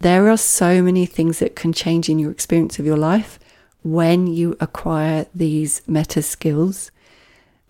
There 0.00 0.28
are 0.28 0.36
so 0.36 0.82
many 0.82 1.06
things 1.06 1.38
that 1.38 1.56
can 1.56 1.72
change 1.72 2.08
in 2.08 2.18
your 2.18 2.30
experience 2.30 2.78
of 2.78 2.86
your 2.86 2.96
life 2.96 3.38
when 3.82 4.26
you 4.26 4.56
acquire 4.60 5.26
these 5.34 5.82
meta 5.86 6.22
skills 6.22 6.90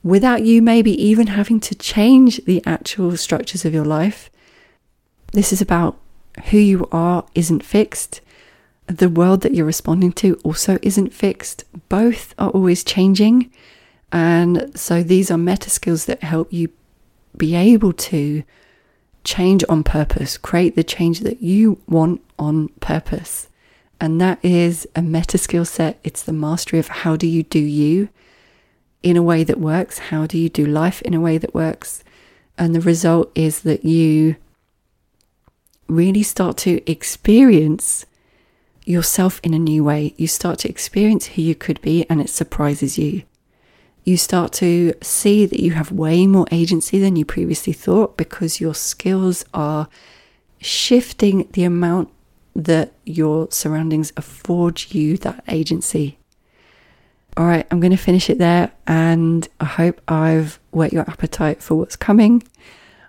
without 0.02 0.42
you 0.42 0.62
maybe 0.62 0.90
even 1.00 1.28
having 1.28 1.60
to 1.60 1.74
change 1.74 2.44
the 2.44 2.62
actual 2.66 3.16
structures 3.16 3.64
of 3.64 3.74
your 3.74 3.84
life. 3.84 4.30
This 5.32 5.52
is 5.52 5.60
about 5.60 5.98
who 6.50 6.58
you 6.58 6.88
are 6.92 7.24
isn't 7.34 7.64
fixed. 7.64 8.20
The 8.86 9.08
world 9.08 9.42
that 9.42 9.54
you're 9.54 9.66
responding 9.66 10.12
to 10.14 10.34
also 10.42 10.78
isn't 10.82 11.14
fixed. 11.14 11.64
Both 11.88 12.34
are 12.38 12.50
always 12.50 12.82
changing. 12.82 13.50
And 14.12 14.78
so 14.78 15.02
these 15.02 15.30
are 15.30 15.38
meta 15.38 15.70
skills 15.70 16.06
that 16.06 16.22
help 16.22 16.52
you 16.52 16.70
be 17.36 17.54
able 17.54 17.92
to 17.92 18.42
change 19.22 19.64
on 19.68 19.84
purpose, 19.84 20.36
create 20.36 20.74
the 20.76 20.84
change 20.84 21.20
that 21.20 21.42
you 21.42 21.80
want 21.86 22.20
on 22.38 22.68
purpose. 22.80 23.48
And 24.00 24.20
that 24.20 24.38
is 24.42 24.88
a 24.96 25.02
meta 25.02 25.38
skill 25.38 25.64
set. 25.64 26.00
It's 26.02 26.22
the 26.22 26.32
mastery 26.32 26.78
of 26.78 26.88
how 26.88 27.16
do 27.16 27.26
you 27.26 27.42
do 27.42 27.58
you 27.58 28.08
in 29.02 29.16
a 29.16 29.22
way 29.22 29.44
that 29.44 29.60
works? 29.60 29.98
How 29.98 30.26
do 30.26 30.38
you 30.38 30.48
do 30.48 30.64
life 30.66 31.02
in 31.02 31.14
a 31.14 31.20
way 31.20 31.38
that 31.38 31.54
works? 31.54 32.02
And 32.58 32.74
the 32.74 32.80
result 32.80 33.30
is 33.34 33.60
that 33.60 33.84
you 33.84 34.36
really 35.90 36.22
start 36.22 36.56
to 36.58 36.90
experience 36.90 38.06
yourself 38.84 39.40
in 39.42 39.54
a 39.54 39.58
new 39.58 39.84
way. 39.84 40.14
You 40.16 40.26
start 40.26 40.58
to 40.60 40.68
experience 40.68 41.26
who 41.26 41.42
you 41.42 41.54
could 41.54 41.80
be, 41.80 42.06
and 42.08 42.20
it 42.20 42.30
surprises 42.30 42.98
you. 42.98 43.22
You 44.04 44.16
start 44.16 44.52
to 44.54 44.94
see 45.02 45.44
that 45.46 45.60
you 45.60 45.72
have 45.72 45.92
way 45.92 46.26
more 46.26 46.46
agency 46.50 46.98
than 46.98 47.16
you 47.16 47.24
previously 47.24 47.72
thought 47.72 48.16
because 48.16 48.60
your 48.60 48.74
skills 48.74 49.44
are 49.52 49.88
shifting 50.58 51.48
the 51.52 51.64
amount 51.64 52.10
that 52.56 52.92
your 53.04 53.48
surroundings 53.50 54.12
afford 54.16 54.92
you 54.92 55.16
that 55.18 55.44
agency. 55.48 56.18
All 57.36 57.46
right, 57.46 57.66
I'm 57.70 57.80
going 57.80 57.92
to 57.92 57.96
finish 57.96 58.28
it 58.28 58.38
there, 58.38 58.72
and 58.86 59.46
I 59.60 59.64
hope 59.64 60.00
I've 60.08 60.58
whet 60.72 60.92
your 60.92 61.08
appetite 61.08 61.62
for 61.62 61.76
what's 61.76 61.96
coming. 61.96 62.42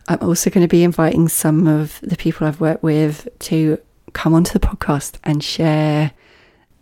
I'm 0.07 0.19
also 0.21 0.49
going 0.49 0.63
to 0.63 0.71
be 0.71 0.83
inviting 0.83 1.27
some 1.27 1.67
of 1.67 1.99
the 2.01 2.17
people 2.17 2.47
I've 2.47 2.59
worked 2.59 2.83
with 2.83 3.27
to 3.39 3.77
come 4.13 4.33
onto 4.33 4.51
the 4.51 4.59
podcast 4.59 5.17
and 5.23 5.43
share 5.43 6.11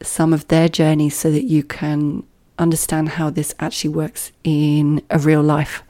some 0.01 0.34
of 0.34 0.47
their 0.47 0.69
journeys 0.69 1.15
so 1.15 1.32
that 1.32 1.43
you 1.43 1.63
can 1.63 2.23
understand 2.58 3.10
how 3.10 3.29
this 3.29 3.53
actually 3.60 3.91
works 3.91 4.32
in 4.43 5.01
a 5.10 5.19
real 5.19 5.41
life 5.41 5.84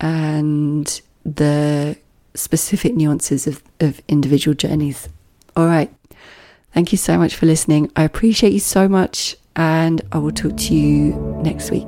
and 0.00 1.00
the 1.24 1.96
specific 2.34 2.94
nuances 2.94 3.46
of, 3.46 3.62
of 3.80 4.00
individual 4.08 4.54
journeys. 4.54 5.08
All 5.56 5.66
right. 5.66 5.92
Thank 6.72 6.92
you 6.92 6.98
so 6.98 7.18
much 7.18 7.34
for 7.34 7.46
listening. 7.46 7.92
I 7.96 8.04
appreciate 8.04 8.52
you 8.52 8.60
so 8.60 8.88
much, 8.88 9.36
and 9.54 10.00
I 10.10 10.18
will 10.18 10.32
talk 10.32 10.56
to 10.56 10.74
you 10.74 11.14
next 11.42 11.70
week. 11.70 11.86